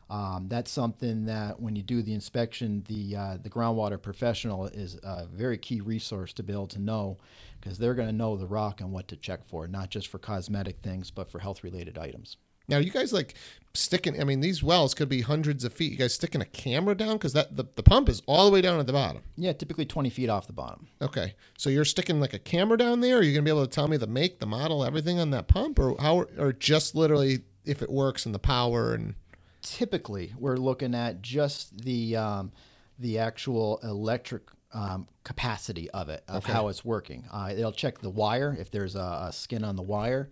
Um, 0.10 0.48
that's 0.48 0.70
something 0.70 1.26
that 1.26 1.60
when 1.60 1.76
you 1.76 1.82
do 1.82 2.02
the 2.02 2.14
inspection, 2.14 2.84
the 2.88 3.16
uh, 3.16 3.38
the 3.42 3.50
groundwater 3.50 4.00
professional 4.00 4.68
is 4.68 5.00
a 5.04 5.26
very 5.26 5.58
key 5.58 5.82
resource 5.82 6.34
to 6.34 6.44
be 6.44 6.54
able 6.54 6.68
to 6.68 6.80
know 6.80 7.18
because 7.60 7.78
they're 7.78 7.96
going 7.96 8.10
to 8.10 8.14
know 8.14 8.36
the 8.36 8.46
rock 8.46 8.82
and 8.82 8.92
what 8.92 9.08
to 9.08 9.16
check 9.16 9.46
for, 9.46 9.68
not 9.68 9.90
just 9.90 10.08
for 10.08 10.20
cosmetic 10.20 10.80
things, 10.84 11.10
but 11.10 11.30
for 11.30 11.40
health 11.40 11.64
related 11.64 11.98
items. 11.98 12.38
Now, 12.68 12.78
you 12.78 12.92
guys 12.92 13.12
like 13.12 13.36
sticking? 13.74 14.20
I 14.22 14.24
mean, 14.24 14.42
these 14.42 14.62
wells 14.62 14.94
could 14.94 15.10
be 15.10 15.22
hundreds 15.22 15.64
of 15.64 15.74
feet. 15.74 15.92
You 15.92 15.98
guys 15.98 16.14
sticking 16.14 16.42
a 16.42 16.46
camera 16.46 16.96
down 16.96 17.14
because 17.14 17.34
that 17.34 17.56
the, 17.58 17.66
the 17.76 17.84
pump 17.84 18.08
is 18.08 18.22
all 18.26 18.46
the 18.46 18.52
way 18.52 18.62
down 18.62 18.80
at 18.80 18.88
the 18.88 18.94
bottom. 18.94 19.24
Yeah, 19.36 19.54
typically 19.54 19.86
twenty 19.86 20.10
feet 20.10 20.30
off 20.30 20.48
the 20.48 20.54
bottom. 20.54 20.88
Okay, 21.02 21.36
so 21.58 21.70
you're 21.70 21.86
sticking 21.86 22.20
like 22.20 22.34
a 22.34 22.40
camera 22.40 22.78
down 22.78 23.00
there. 23.00 23.18
Are 23.18 23.24
you 23.24 23.34
gonna 23.34 23.44
be 23.44 23.50
able 23.50 23.66
to 23.66 23.72
tell 23.72 23.88
me 23.88 23.98
the 23.98 24.08
make, 24.08 24.40
the 24.40 24.46
model, 24.46 24.86
everything 24.86 25.20
on 25.20 25.32
that 25.32 25.48
pump, 25.48 25.80
or 25.80 25.96
how, 26.00 26.26
or 26.38 26.54
just 26.54 26.94
literally 26.94 27.40
if 27.66 27.82
it 27.82 27.90
works 27.90 28.26
and 28.26 28.36
the 28.36 28.40
power 28.40 28.94
and? 28.94 29.16
Typically, 29.64 30.34
we're 30.38 30.58
looking 30.58 30.94
at 30.94 31.22
just 31.22 31.84
the 31.84 32.16
um, 32.16 32.52
the 33.00 33.18
actual 33.18 33.80
electric 33.82 34.44
um, 34.74 35.08
capacity 35.24 35.90
of 35.92 36.10
it, 36.10 36.24
of 36.28 36.44
okay. 36.44 36.54
how 36.54 36.68
it's 36.68 36.84
working. 36.84 37.26
Uh, 37.32 37.52
it'll 37.56 37.72
check 37.72 38.00
the 38.00 38.10
wire 38.10 38.56
if 38.60 38.70
there's 38.72 38.96
a, 38.96 39.26
a 39.28 39.32
skin 39.32 39.64
on 39.64 39.76
the 39.76 39.82
wire. 39.82 40.30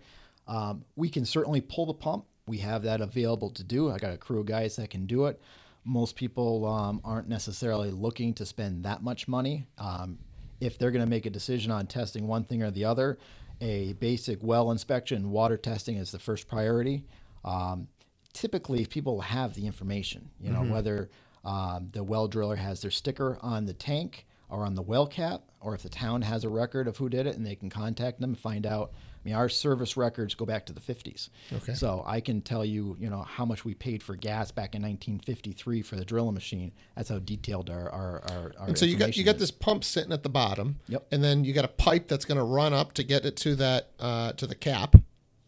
Um, 0.47 0.83
we 0.95 1.09
can 1.09 1.25
certainly 1.25 1.61
pull 1.61 1.85
the 1.85 1.93
pump. 1.93 2.25
We 2.47 2.57
have 2.57 2.83
that 2.83 3.01
available 3.01 3.51
to 3.51 3.63
do. 3.63 3.89
I 3.89 3.97
got 3.97 4.13
a 4.13 4.17
crew 4.17 4.39
of 4.39 4.45
guys 4.45 4.75
that 4.75 4.89
can 4.89 5.05
do 5.05 5.25
it. 5.25 5.39
Most 5.83 6.15
people 6.15 6.65
um, 6.65 7.01
aren't 7.03 7.29
necessarily 7.29 7.91
looking 7.91 8.33
to 8.35 8.45
spend 8.45 8.83
that 8.83 9.01
much 9.01 9.27
money. 9.27 9.67
Um, 9.77 10.19
if 10.59 10.77
they're 10.77 10.91
going 10.91 11.03
to 11.03 11.09
make 11.09 11.25
a 11.25 11.29
decision 11.29 11.71
on 11.71 11.87
testing 11.87 12.27
one 12.27 12.43
thing 12.43 12.61
or 12.61 12.71
the 12.71 12.85
other, 12.85 13.17
a 13.61 13.93
basic 13.93 14.39
well 14.41 14.71
inspection, 14.71 15.31
water 15.31 15.57
testing 15.57 15.97
is 15.97 16.11
the 16.11 16.19
first 16.19 16.47
priority. 16.47 17.05
Um, 17.45 17.87
typically, 18.33 18.85
people 18.85 19.21
have 19.21 19.53
the 19.53 19.65
information, 19.65 20.29
you 20.39 20.51
know, 20.51 20.63
whether 20.63 21.09
um, 21.43 21.89
the 21.91 22.03
well 22.03 22.27
driller 22.27 22.55
has 22.55 22.81
their 22.81 22.91
sticker 22.91 23.37
on 23.41 23.65
the 23.65 23.73
tank 23.73 24.25
or 24.49 24.65
on 24.65 24.75
the 24.75 24.81
well 24.81 25.07
cap, 25.07 25.41
or 25.61 25.73
if 25.73 25.81
the 25.81 25.89
town 25.89 26.21
has 26.21 26.43
a 26.43 26.49
record 26.49 26.87
of 26.87 26.97
who 26.97 27.07
did 27.09 27.25
it 27.25 27.37
and 27.37 27.45
they 27.45 27.55
can 27.55 27.69
contact 27.69 28.19
them 28.19 28.31
and 28.31 28.39
find 28.39 28.65
out. 28.65 28.91
I 28.93 29.23
mean, 29.23 29.35
our 29.35 29.49
service 29.49 29.95
records 29.95 30.33
go 30.33 30.45
back 30.47 30.65
to 30.65 30.73
the 30.73 30.79
50s. 30.79 31.29
Okay. 31.53 31.75
So 31.75 32.03
I 32.07 32.19
can 32.21 32.41
tell 32.41 32.65
you, 32.65 32.97
you 32.99 33.07
know, 33.07 33.21
how 33.21 33.45
much 33.45 33.63
we 33.63 33.75
paid 33.75 34.01
for 34.01 34.15
gas 34.15 34.49
back 34.49 34.73
in 34.73 34.81
1953 34.81 35.83
for 35.83 35.95
the 35.95 36.03
drilling 36.03 36.33
machine. 36.33 36.71
That's 36.95 37.09
how 37.09 37.19
detailed 37.19 37.69
our 37.69 37.87
our 37.91 38.23
our. 38.31 38.53
our 38.59 38.67
And 38.69 38.77
so 38.77 38.85
you 38.85 38.93
got 38.93 39.15
you 39.15 39.23
information 39.23 39.25
got 39.25 39.35
is. 39.35 39.41
this 39.41 39.51
pump 39.51 39.83
sitting 39.83 40.11
at 40.11 40.23
the 40.23 40.29
bottom. 40.29 40.79
Yep. 40.87 41.07
And 41.11 41.23
then 41.23 41.43
you 41.43 41.53
got 41.53 41.65
a 41.65 41.69
pipe 41.69 42.07
that's 42.07 42.25
going 42.25 42.39
to 42.39 42.43
run 42.43 42.73
up 42.73 42.93
to 42.93 43.03
get 43.03 43.23
it 43.25 43.37
to 43.37 43.55
that 43.57 43.91
uh, 43.99 44.33
to 44.33 44.47
the 44.47 44.55
cap, 44.55 44.95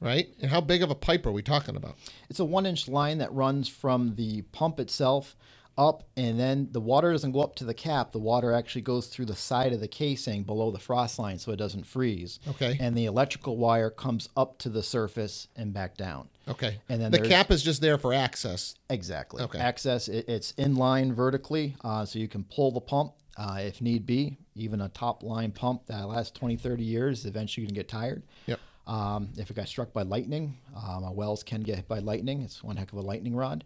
right? 0.03 0.27
And 0.41 0.51
how 0.51 0.61
big 0.61 0.83
of 0.83 0.91
a 0.91 0.95
pipe 0.95 1.25
are 1.25 1.31
we 1.31 1.41
talking 1.41 1.75
about? 1.75 1.95
It's 2.29 2.39
a 2.39 2.45
one 2.45 2.65
inch 2.65 2.87
line 2.87 3.17
that 3.19 3.33
runs 3.33 3.67
from 3.67 4.15
the 4.15 4.41
pump 4.51 4.79
itself 4.79 5.35
up, 5.77 6.03
and 6.15 6.39
then 6.39 6.69
the 6.71 6.81
water 6.81 7.11
doesn't 7.11 7.31
go 7.31 7.41
up 7.41 7.55
to 7.55 7.63
the 7.63 7.73
cap. 7.73 8.11
The 8.11 8.19
water 8.19 8.53
actually 8.53 8.81
goes 8.81 9.07
through 9.07 9.25
the 9.25 9.35
side 9.35 9.73
of 9.73 9.79
the 9.79 9.87
casing 9.87 10.43
below 10.43 10.71
the 10.71 10.79
frost 10.79 11.17
line 11.17 11.39
so 11.39 11.51
it 11.51 11.57
doesn't 11.57 11.87
freeze. 11.87 12.39
Okay. 12.47 12.77
And 12.79 12.95
the 12.95 13.05
electrical 13.05 13.57
wire 13.57 13.89
comes 13.89 14.29
up 14.37 14.59
to 14.59 14.69
the 14.69 14.83
surface 14.83 15.47
and 15.55 15.73
back 15.73 15.97
down. 15.97 16.29
Okay. 16.47 16.79
And 16.89 17.01
then 17.01 17.11
the 17.11 17.21
cap 17.21 17.49
is 17.49 17.63
just 17.63 17.81
there 17.81 17.97
for 17.97 18.13
access. 18.13 18.75
Exactly. 18.89 19.43
Okay. 19.43 19.59
Access, 19.59 20.07
it, 20.07 20.27
it's 20.27 20.51
in 20.51 20.75
line 20.75 21.13
vertically, 21.13 21.75
uh, 21.83 22.05
so 22.05 22.19
you 22.19 22.27
can 22.27 22.43
pull 22.43 22.71
the 22.71 22.81
pump 22.81 23.13
uh, 23.37 23.59
if 23.61 23.81
need 23.81 24.05
be. 24.05 24.37
Even 24.55 24.81
a 24.81 24.89
top 24.89 25.23
line 25.23 25.51
pump 25.51 25.87
that 25.87 26.07
lasts 26.07 26.37
20, 26.37 26.57
30 26.57 26.83
years, 26.83 27.25
eventually 27.25 27.63
you 27.63 27.67
can 27.67 27.75
get 27.75 27.89
tired. 27.89 28.21
Yep. 28.45 28.59
Um, 28.85 29.29
if 29.37 29.49
it 29.49 29.55
got 29.55 29.67
struck 29.67 29.93
by 29.93 30.01
lightning, 30.01 30.57
um, 30.75 31.15
wells 31.15 31.43
can 31.43 31.61
get 31.61 31.77
hit 31.77 31.87
by 31.87 31.99
lightning. 31.99 32.41
It's 32.41 32.63
one 32.63 32.75
heck 32.75 32.91
of 32.91 32.97
a 32.97 33.01
lightning 33.01 33.35
rod. 33.35 33.63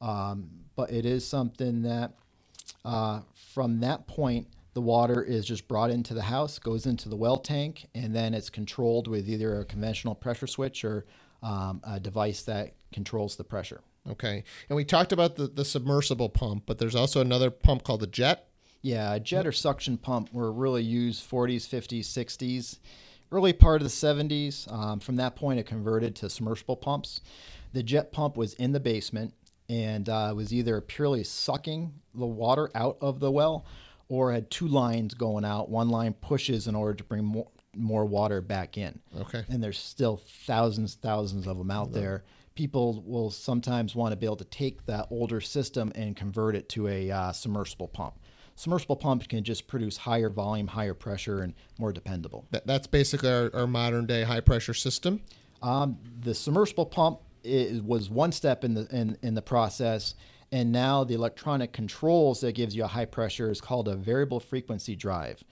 Um, 0.00 0.50
but 0.76 0.90
it 0.90 1.04
is 1.04 1.26
something 1.26 1.82
that 1.82 2.12
uh, 2.84 3.20
from 3.52 3.80
that 3.80 4.06
point, 4.06 4.48
the 4.74 4.80
water 4.80 5.22
is 5.22 5.44
just 5.44 5.68
brought 5.68 5.90
into 5.90 6.14
the 6.14 6.22
house, 6.22 6.58
goes 6.58 6.86
into 6.86 7.08
the 7.08 7.16
well 7.16 7.36
tank, 7.36 7.88
and 7.94 8.14
then 8.14 8.34
it's 8.34 8.50
controlled 8.50 9.06
with 9.06 9.28
either 9.28 9.60
a 9.60 9.64
conventional 9.64 10.14
pressure 10.14 10.46
switch 10.46 10.84
or 10.84 11.04
um, 11.42 11.80
a 11.84 12.00
device 12.00 12.42
that 12.44 12.72
controls 12.92 13.36
the 13.36 13.44
pressure. 13.44 13.80
Okay. 14.08 14.44
And 14.68 14.76
we 14.76 14.84
talked 14.84 15.12
about 15.12 15.36
the, 15.36 15.46
the 15.46 15.64
submersible 15.64 16.28
pump, 16.28 16.64
but 16.66 16.78
there's 16.78 16.94
also 16.94 17.20
another 17.20 17.50
pump 17.50 17.84
called 17.84 18.00
the 18.00 18.06
jet. 18.06 18.48
Yeah, 18.80 19.14
a 19.14 19.20
jet 19.20 19.46
or 19.46 19.52
suction 19.52 19.96
pump 19.96 20.32
were 20.32 20.50
really 20.50 20.82
used 20.82 21.28
40s, 21.30 21.68
50s, 21.68 22.00
60s, 22.00 22.78
early 23.32 23.52
part 23.52 23.82
of 23.82 23.88
the 23.88 23.90
70s. 23.90 24.70
Um, 24.72 25.00
from 25.00 25.16
that 25.16 25.34
point, 25.34 25.58
it 25.58 25.66
converted 25.66 26.14
to 26.16 26.30
submersible 26.30 26.76
pumps. 26.76 27.20
The 27.72 27.82
jet 27.82 28.12
pump 28.12 28.36
was 28.36 28.54
in 28.54 28.72
the 28.72 28.80
basement 28.80 29.34
and 29.68 30.08
uh, 30.08 30.32
was 30.36 30.52
either 30.52 30.80
purely 30.80 31.24
sucking 31.24 31.94
the 32.14 32.26
water 32.26 32.70
out 32.74 32.98
of 33.00 33.20
the 33.20 33.30
well 33.30 33.64
or 34.08 34.32
had 34.32 34.50
two 34.50 34.68
lines 34.68 35.14
going 35.14 35.44
out. 35.44 35.70
One 35.70 35.88
line 35.88 36.12
pushes 36.12 36.66
in 36.68 36.74
order 36.74 36.94
to 36.94 37.04
bring 37.04 37.24
more, 37.24 37.48
more 37.74 38.04
water 38.04 38.42
back 38.42 38.76
in. 38.76 39.00
Okay. 39.18 39.44
And 39.48 39.62
there's 39.62 39.78
still 39.78 40.18
thousands, 40.46 40.94
thousands 40.94 41.46
of 41.46 41.56
them 41.56 41.70
out 41.70 41.92
there. 41.92 42.24
People 42.54 43.02
will 43.06 43.30
sometimes 43.30 43.94
want 43.94 44.12
to 44.12 44.16
be 44.16 44.26
able 44.26 44.36
to 44.36 44.44
take 44.44 44.84
that 44.84 45.06
older 45.10 45.40
system 45.40 45.90
and 45.94 46.14
convert 46.14 46.54
it 46.54 46.68
to 46.70 46.86
a 46.88 47.10
uh, 47.10 47.32
submersible 47.32 47.88
pump. 47.88 48.18
Submersible 48.62 48.94
pump 48.94 49.26
can 49.26 49.42
just 49.42 49.66
produce 49.66 49.96
higher 49.96 50.30
volume, 50.30 50.68
higher 50.68 50.94
pressure, 50.94 51.40
and 51.42 51.52
more 51.80 51.92
dependable. 51.92 52.46
That, 52.52 52.64
that's 52.64 52.86
basically 52.86 53.28
our, 53.28 53.50
our 53.52 53.66
modern 53.66 54.06
day 54.06 54.22
high 54.22 54.38
pressure 54.38 54.72
system. 54.72 55.20
Um, 55.62 55.98
the 56.20 56.32
submersible 56.32 56.86
pump 56.86 57.18
i 57.44 57.80
was 57.84 58.08
one 58.08 58.30
step 58.30 58.62
in 58.62 58.74
the 58.74 58.86
in, 58.92 59.18
in 59.20 59.34
the 59.34 59.42
process, 59.42 60.14
and 60.52 60.70
now 60.70 61.02
the 61.02 61.14
electronic 61.14 61.72
controls 61.72 62.40
that 62.42 62.52
gives 62.54 62.76
you 62.76 62.84
a 62.84 62.86
high 62.86 63.04
pressure 63.04 63.50
is 63.50 63.60
called 63.60 63.88
a 63.88 63.96
variable 63.96 64.38
frequency 64.38 64.94
drive. 64.94 65.42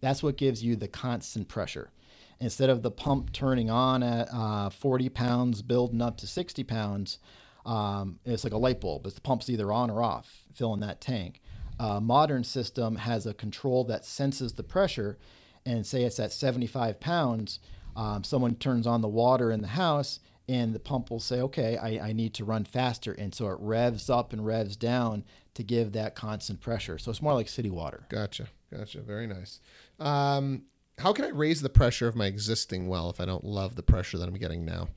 That's 0.00 0.22
what 0.22 0.36
gives 0.36 0.62
you 0.62 0.76
the 0.76 0.86
constant 0.86 1.48
pressure. 1.48 1.90
Instead 2.38 2.70
of 2.70 2.82
the 2.82 2.92
pump 2.92 3.32
turning 3.32 3.68
on 3.68 4.04
at 4.04 4.28
uh, 4.32 4.70
40 4.70 5.08
pounds, 5.08 5.62
building 5.62 6.00
up 6.00 6.18
to 6.18 6.28
60 6.28 6.62
pounds, 6.62 7.18
um, 7.66 8.20
it's 8.24 8.44
like 8.44 8.52
a 8.52 8.58
light 8.58 8.80
bulb. 8.80 9.06
It's 9.06 9.16
the 9.16 9.20
pump's 9.20 9.50
either 9.50 9.72
on 9.72 9.90
or 9.90 10.04
off, 10.04 10.44
filling 10.54 10.80
that 10.82 11.00
tank. 11.00 11.39
A 11.80 11.98
modern 11.98 12.44
system 12.44 12.96
has 12.96 13.24
a 13.24 13.32
control 13.32 13.84
that 13.84 14.04
senses 14.04 14.52
the 14.52 14.62
pressure, 14.62 15.18
and 15.64 15.86
say 15.86 16.04
it's 16.04 16.20
at 16.20 16.30
75 16.30 17.00
pounds, 17.00 17.58
um, 17.96 18.22
someone 18.22 18.54
turns 18.54 18.86
on 18.86 19.00
the 19.00 19.08
water 19.08 19.50
in 19.50 19.62
the 19.62 19.68
house, 19.68 20.20
and 20.46 20.74
the 20.74 20.78
pump 20.78 21.10
will 21.10 21.20
say, 21.20 21.40
"Okay, 21.40 21.78
I, 21.78 22.08
I 22.08 22.12
need 22.12 22.34
to 22.34 22.44
run 22.44 22.64
faster," 22.64 23.12
and 23.12 23.34
so 23.34 23.48
it 23.48 23.56
revs 23.60 24.10
up 24.10 24.34
and 24.34 24.44
revs 24.44 24.76
down 24.76 25.24
to 25.54 25.62
give 25.62 25.92
that 25.92 26.14
constant 26.14 26.60
pressure. 26.60 26.98
So 26.98 27.10
it's 27.10 27.22
more 27.22 27.34
like 27.34 27.48
city 27.48 27.70
water. 27.70 28.06
Gotcha. 28.10 28.48
Gotcha. 28.70 29.00
Very 29.00 29.26
nice. 29.26 29.60
Um, 29.98 30.64
how 30.98 31.14
can 31.14 31.24
I 31.24 31.28
raise 31.28 31.62
the 31.62 31.70
pressure 31.70 32.08
of 32.08 32.14
my 32.14 32.26
existing 32.26 32.88
well 32.88 33.08
if 33.08 33.20
I 33.20 33.24
don't 33.24 33.44
love 33.44 33.74
the 33.74 33.82
pressure 33.82 34.18
that 34.18 34.28
I'm 34.28 34.36
getting 34.36 34.66
now? 34.66 34.88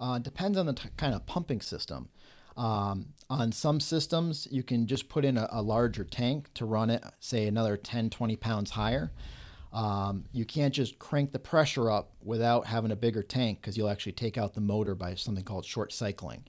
Uh, 0.00 0.18
depends 0.18 0.56
on 0.56 0.64
the 0.64 0.72
t- 0.72 0.88
kind 0.96 1.14
of 1.14 1.26
pumping 1.26 1.60
system. 1.60 2.08
Um, 2.56 3.06
on 3.28 3.52
some 3.52 3.80
systems, 3.80 4.46
you 4.50 4.62
can 4.62 4.86
just 4.86 5.08
put 5.08 5.24
in 5.24 5.36
a, 5.36 5.48
a 5.50 5.62
larger 5.62 6.04
tank 6.04 6.52
to 6.54 6.64
run 6.64 6.90
it, 6.90 7.02
say, 7.20 7.46
another 7.46 7.76
10, 7.76 8.10
20 8.10 8.36
pounds 8.36 8.70
higher. 8.70 9.10
Um, 9.72 10.24
you 10.32 10.44
can't 10.44 10.72
just 10.72 11.00
crank 11.00 11.32
the 11.32 11.40
pressure 11.40 11.90
up 11.90 12.12
without 12.22 12.66
having 12.66 12.92
a 12.92 12.96
bigger 12.96 13.24
tank 13.24 13.60
because 13.60 13.76
you'll 13.76 13.88
actually 13.88 14.12
take 14.12 14.38
out 14.38 14.54
the 14.54 14.60
motor 14.60 14.94
by 14.94 15.16
something 15.16 15.42
called 15.42 15.64
short 15.64 15.92
cycling. 15.92 16.44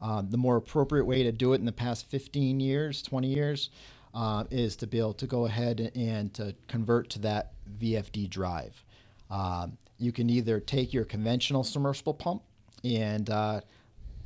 Um, 0.00 0.30
the 0.30 0.38
more 0.38 0.56
appropriate 0.56 1.04
way 1.04 1.22
to 1.22 1.32
do 1.32 1.52
it 1.52 1.56
in 1.56 1.66
the 1.66 1.72
past 1.72 2.06
15 2.10 2.60
years, 2.60 3.02
20 3.02 3.28
years, 3.28 3.70
uh, 4.14 4.44
is 4.50 4.74
to 4.76 4.86
be 4.86 4.98
able 4.98 5.12
to 5.14 5.26
go 5.26 5.44
ahead 5.44 5.92
and 5.94 6.32
to 6.34 6.54
convert 6.66 7.10
to 7.10 7.18
that 7.20 7.52
VFD 7.78 8.28
drive. 8.28 8.84
Um, 9.30 9.76
you 9.98 10.10
can 10.10 10.28
either 10.30 10.58
take 10.58 10.92
your 10.92 11.04
conventional 11.04 11.64
submersible 11.64 12.14
pump 12.14 12.42
and 12.82 13.28
uh, 13.30 13.60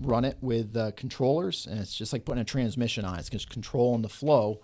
run 0.01 0.25
it 0.25 0.37
with 0.41 0.77
uh, 0.77 0.93
controllers, 0.93 1.67
and 1.67 1.81
it's 1.81 1.95
just 1.95 2.13
like 2.13 2.25
putting 2.25 2.41
a 2.41 2.45
transmission 2.45 3.05
on. 3.05 3.19
It's 3.19 3.29
just 3.29 3.51
controlling 3.51 4.03
the 4.03 4.09
flow. 4.09 4.61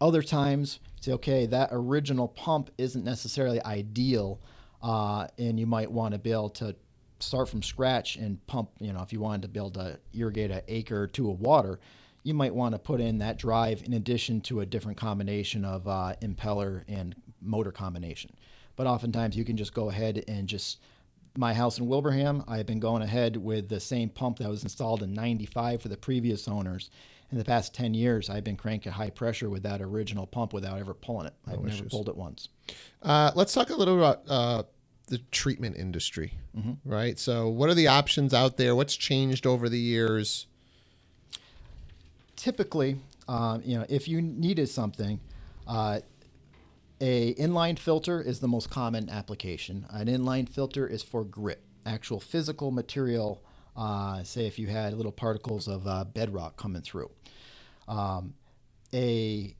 Other 0.00 0.22
times, 0.22 0.80
say, 1.00 1.12
okay, 1.12 1.46
that 1.46 1.68
original 1.72 2.28
pump 2.28 2.70
isn't 2.78 3.04
necessarily 3.04 3.62
ideal, 3.64 4.40
uh, 4.82 5.26
and 5.38 5.60
you 5.60 5.66
might 5.66 5.90
want 5.90 6.14
to 6.14 6.18
be 6.18 6.32
able 6.32 6.50
to 6.50 6.74
start 7.18 7.48
from 7.48 7.62
scratch 7.62 8.16
and 8.16 8.44
pump. 8.46 8.70
You 8.78 8.92
know, 8.92 9.02
if 9.02 9.12
you 9.12 9.20
wanted 9.20 9.52
to 9.52 9.58
able 9.58 9.70
to 9.72 9.98
irrigate 10.14 10.50
an 10.50 10.62
acre 10.68 11.02
or 11.02 11.06
two 11.06 11.30
of 11.30 11.40
water, 11.40 11.78
you 12.22 12.34
might 12.34 12.54
want 12.54 12.74
to 12.74 12.78
put 12.78 13.00
in 13.00 13.18
that 13.18 13.38
drive 13.38 13.82
in 13.84 13.92
addition 13.92 14.40
to 14.42 14.60
a 14.60 14.66
different 14.66 14.96
combination 14.96 15.64
of 15.64 15.86
uh, 15.86 16.14
impeller 16.22 16.84
and 16.88 17.14
motor 17.42 17.72
combination. 17.72 18.30
But 18.76 18.86
oftentimes, 18.86 19.36
you 19.36 19.44
can 19.44 19.58
just 19.58 19.74
go 19.74 19.90
ahead 19.90 20.24
and 20.28 20.48
just 20.48 20.78
my 21.36 21.54
house 21.54 21.78
in 21.78 21.86
Wilbraham, 21.86 22.44
I've 22.48 22.66
been 22.66 22.80
going 22.80 23.02
ahead 23.02 23.36
with 23.36 23.68
the 23.68 23.80
same 23.80 24.08
pump 24.08 24.38
that 24.38 24.48
was 24.48 24.62
installed 24.62 25.02
in 25.02 25.12
95 25.14 25.82
for 25.82 25.88
the 25.88 25.96
previous 25.96 26.48
owners. 26.48 26.90
In 27.32 27.38
the 27.38 27.44
past 27.44 27.72
10 27.74 27.94
years, 27.94 28.28
I've 28.28 28.42
been 28.42 28.56
cranking 28.56 28.90
high 28.90 29.10
pressure 29.10 29.48
with 29.48 29.62
that 29.62 29.80
original 29.80 30.26
pump 30.26 30.52
without 30.52 30.78
ever 30.78 30.94
pulling 30.94 31.28
it. 31.28 31.34
I've 31.46 31.60
never 31.60 31.68
issues. 31.68 31.92
pulled 31.92 32.08
it 32.08 32.16
once. 32.16 32.48
Uh, 33.02 33.30
let's 33.36 33.52
talk 33.52 33.70
a 33.70 33.76
little 33.76 33.96
about 33.96 34.22
uh, 34.28 34.64
the 35.06 35.18
treatment 35.30 35.76
industry, 35.76 36.32
right? 36.84 37.18
So, 37.18 37.48
what 37.48 37.70
are 37.70 37.74
the 37.74 37.86
options 37.86 38.34
out 38.34 38.56
there? 38.56 38.74
What's 38.74 38.96
changed 38.96 39.46
over 39.46 39.68
the 39.68 39.78
years? 39.78 40.46
Typically, 42.34 42.96
um, 43.28 43.62
you 43.64 43.78
know, 43.78 43.86
if 43.88 44.08
you 44.08 44.20
needed 44.20 44.68
something, 44.68 45.20
uh, 45.68 46.00
a 47.00 47.34
inline 47.34 47.78
filter 47.78 48.20
is 48.20 48.40
the 48.40 48.48
most 48.48 48.70
common 48.70 49.08
application. 49.08 49.86
An 49.90 50.06
inline 50.06 50.48
filter 50.48 50.86
is 50.86 51.02
for 51.02 51.24
grit, 51.24 51.62
actual 51.86 52.20
physical 52.20 52.70
material. 52.70 53.42
Uh, 53.76 54.22
say 54.22 54.46
if 54.46 54.58
you 54.58 54.66
had 54.66 54.92
little 54.94 55.12
particles 55.12 55.68
of 55.68 55.86
uh, 55.86 56.04
bedrock 56.04 56.56
coming 56.56 56.82
through. 56.82 57.10
Um, 57.88 58.34
a 58.92 59.56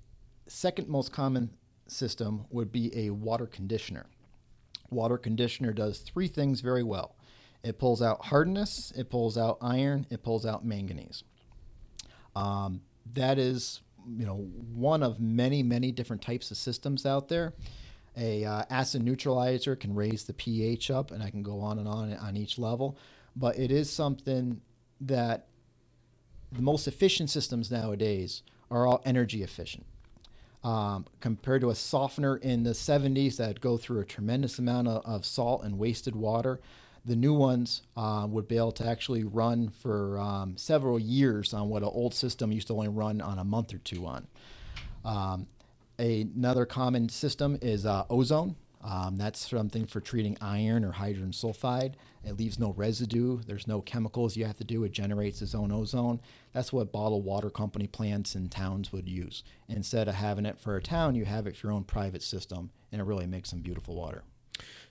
second 0.46 0.88
most 0.88 1.12
common 1.12 1.50
system 1.86 2.44
would 2.50 2.70
be 2.72 2.96
a 2.96 3.10
water 3.10 3.46
conditioner. 3.46 4.06
Water 4.90 5.16
conditioner 5.16 5.72
does 5.72 5.98
three 5.98 6.28
things 6.28 6.60
very 6.60 6.82
well. 6.82 7.16
It 7.62 7.78
pulls 7.78 8.02
out 8.02 8.26
hardness, 8.26 8.92
it 8.96 9.10
pulls 9.10 9.36
out 9.38 9.58
iron, 9.60 10.06
it 10.10 10.22
pulls 10.22 10.44
out 10.44 10.64
manganese. 10.64 11.24
Um, 12.34 12.82
that 13.14 13.38
is, 13.38 13.80
you 14.08 14.26
know, 14.26 14.36
one 14.74 15.02
of 15.02 15.20
many, 15.20 15.62
many 15.62 15.92
different 15.92 16.22
types 16.22 16.50
of 16.50 16.56
systems 16.56 17.06
out 17.06 17.28
there. 17.28 17.54
A 18.16 18.44
uh, 18.44 18.64
acid 18.70 19.02
neutralizer 19.02 19.76
can 19.76 19.94
raise 19.94 20.24
the 20.24 20.32
pH 20.32 20.90
up, 20.90 21.10
and 21.10 21.22
I 21.22 21.30
can 21.30 21.42
go 21.42 21.60
on 21.60 21.78
and 21.78 21.86
on 21.86 22.12
on 22.14 22.36
each 22.36 22.58
level. 22.58 22.98
But 23.36 23.58
it 23.58 23.70
is 23.70 23.88
something 23.88 24.60
that 25.00 25.46
the 26.52 26.62
most 26.62 26.88
efficient 26.88 27.30
systems 27.30 27.70
nowadays 27.70 28.42
are 28.70 28.86
all 28.86 29.00
energy 29.04 29.42
efficient. 29.42 29.86
Um, 30.62 31.06
compared 31.20 31.62
to 31.62 31.70
a 31.70 31.74
softener 31.74 32.36
in 32.36 32.64
the 32.64 32.72
70s 32.72 33.36
that 33.38 33.62
go 33.62 33.78
through 33.78 34.00
a 34.00 34.04
tremendous 34.04 34.58
amount 34.58 34.88
of, 34.88 35.02
of 35.06 35.24
salt 35.24 35.62
and 35.64 35.78
wasted 35.78 36.14
water, 36.14 36.60
the 37.04 37.16
new 37.16 37.34
ones 37.34 37.82
uh, 37.96 38.26
would 38.28 38.46
be 38.46 38.56
able 38.56 38.72
to 38.72 38.86
actually 38.86 39.24
run 39.24 39.68
for 39.68 40.18
um, 40.18 40.56
several 40.56 40.98
years 40.98 41.54
on 41.54 41.68
what 41.68 41.82
an 41.82 41.90
old 41.92 42.14
system 42.14 42.52
used 42.52 42.68
to 42.68 42.74
only 42.74 42.88
run 42.88 43.20
on 43.20 43.38
a 43.38 43.44
month 43.44 43.72
or 43.72 43.78
two 43.78 44.06
on. 44.06 44.26
Um, 45.04 45.46
another 45.98 46.66
common 46.66 47.08
system 47.08 47.58
is 47.62 47.86
uh, 47.86 48.04
ozone. 48.10 48.56
Um, 48.82 49.16
that's 49.16 49.50
something 49.50 49.86
for 49.86 50.00
treating 50.00 50.38
iron 50.40 50.84
or 50.84 50.92
hydrogen 50.92 51.32
sulfide. 51.32 51.94
It 52.24 52.38
leaves 52.38 52.58
no 52.58 52.72
residue. 52.72 53.40
There's 53.46 53.66
no 53.66 53.82
chemicals 53.82 54.36
you 54.36 54.46
have 54.46 54.56
to 54.56 54.64
do. 54.64 54.84
It 54.84 54.92
generates 54.92 55.42
its 55.42 55.54
own 55.54 55.70
ozone. 55.70 56.20
That's 56.52 56.72
what 56.72 56.92
bottled 56.92 57.24
water 57.24 57.50
company 57.50 57.86
plants 57.86 58.34
and 58.34 58.50
towns 58.50 58.90
would 58.92 59.08
use. 59.08 59.42
Instead 59.68 60.08
of 60.08 60.14
having 60.14 60.46
it 60.46 60.58
for 60.58 60.76
a 60.76 60.82
town, 60.82 61.14
you 61.14 61.26
have 61.26 61.46
it 61.46 61.56
for 61.56 61.66
your 61.66 61.74
own 61.74 61.84
private 61.84 62.22
system, 62.22 62.70
and 62.90 63.00
it 63.00 63.04
really 63.04 63.26
makes 63.26 63.50
some 63.50 63.60
beautiful 63.60 63.94
water. 63.94 64.22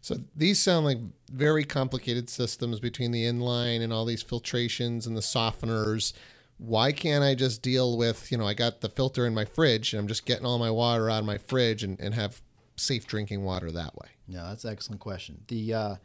So 0.02 0.16
these 0.36 0.60
sound 0.60 0.86
like 0.86 1.00
very 1.32 1.64
complicated 1.64 2.30
systems 2.30 2.80
between 2.80 3.12
the 3.12 3.24
inline 3.24 3.82
and 3.82 3.92
all 3.92 4.06
these 4.06 4.24
filtrations 4.24 5.06
and 5.06 5.16
the 5.16 5.22
softeners. 5.22 6.14
Why 6.58 6.92
can't 6.92 7.24
I 7.24 7.36
just 7.36 7.62
deal 7.62 7.98
with, 7.98 8.32
you 8.32 8.38
know, 8.38 8.48
I 8.48 8.54
got 8.54 8.82
the 8.82 8.90
filter 8.90 9.26
in 9.26 9.34
my 9.34 9.46
fridge 9.46 9.94
and 9.94 10.00
I'm 10.02 10.08
just 10.08 10.26
getting 10.26 10.46
all 10.46 10.60
my 10.60 10.72
water 10.72 11.10
out 11.10 11.20
of 11.20 11.26
my 11.26 11.38
fridge 11.38 11.84
and, 11.84 12.00
and 12.00 12.14
have 12.14 12.42
safe 12.76 13.08
drinking 13.08 13.44
water 13.44 13.72
that 13.72 13.96
way? 13.96 14.10
Yeah, 14.28 14.44
that's 14.50 14.64
an 14.66 14.72
excellent 14.72 15.02
question. 15.02 15.42
The 15.48 15.74
uh, 15.74 15.96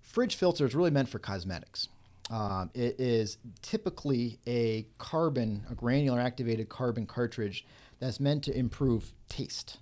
fridge 0.00 0.36
filter 0.36 0.66
is 0.66 0.74
really 0.74 0.90
meant 0.90 1.08
for 1.08 1.18
cosmetics. 1.18 1.88
Um, 2.30 2.70
it 2.74 2.98
is 2.98 3.38
typically 3.60 4.38
a 4.46 4.86
carbon, 4.98 5.66
a 5.70 5.74
granular 5.74 6.20
activated 6.20 6.68
carbon 6.68 7.06
cartridge 7.06 7.66
that's 7.98 8.20
meant 8.20 8.44
to 8.44 8.56
improve 8.56 9.12
taste. 9.28 9.78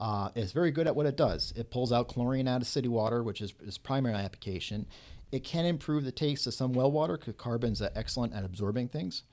Uh, 0.00 0.30
it's 0.34 0.52
very 0.52 0.70
good 0.70 0.86
at 0.86 0.96
what 0.96 1.06
it 1.06 1.16
does. 1.16 1.52
It 1.56 1.70
pulls 1.70 1.92
out 1.92 2.08
chlorine 2.08 2.48
out 2.48 2.62
of 2.62 2.66
city 2.66 2.88
water, 2.88 3.22
which 3.22 3.42
is 3.42 3.52
its 3.62 3.76
primary 3.76 4.14
application. 4.14 4.86
It 5.30 5.44
can 5.44 5.66
improve 5.66 6.04
the 6.04 6.12
taste 6.12 6.46
of 6.46 6.54
some 6.54 6.72
well 6.72 6.90
water 6.90 7.18
because 7.18 7.34
carbon's 7.36 7.82
excellent 7.82 8.34
at 8.34 8.44
absorbing 8.44 8.88
things. 8.88 9.24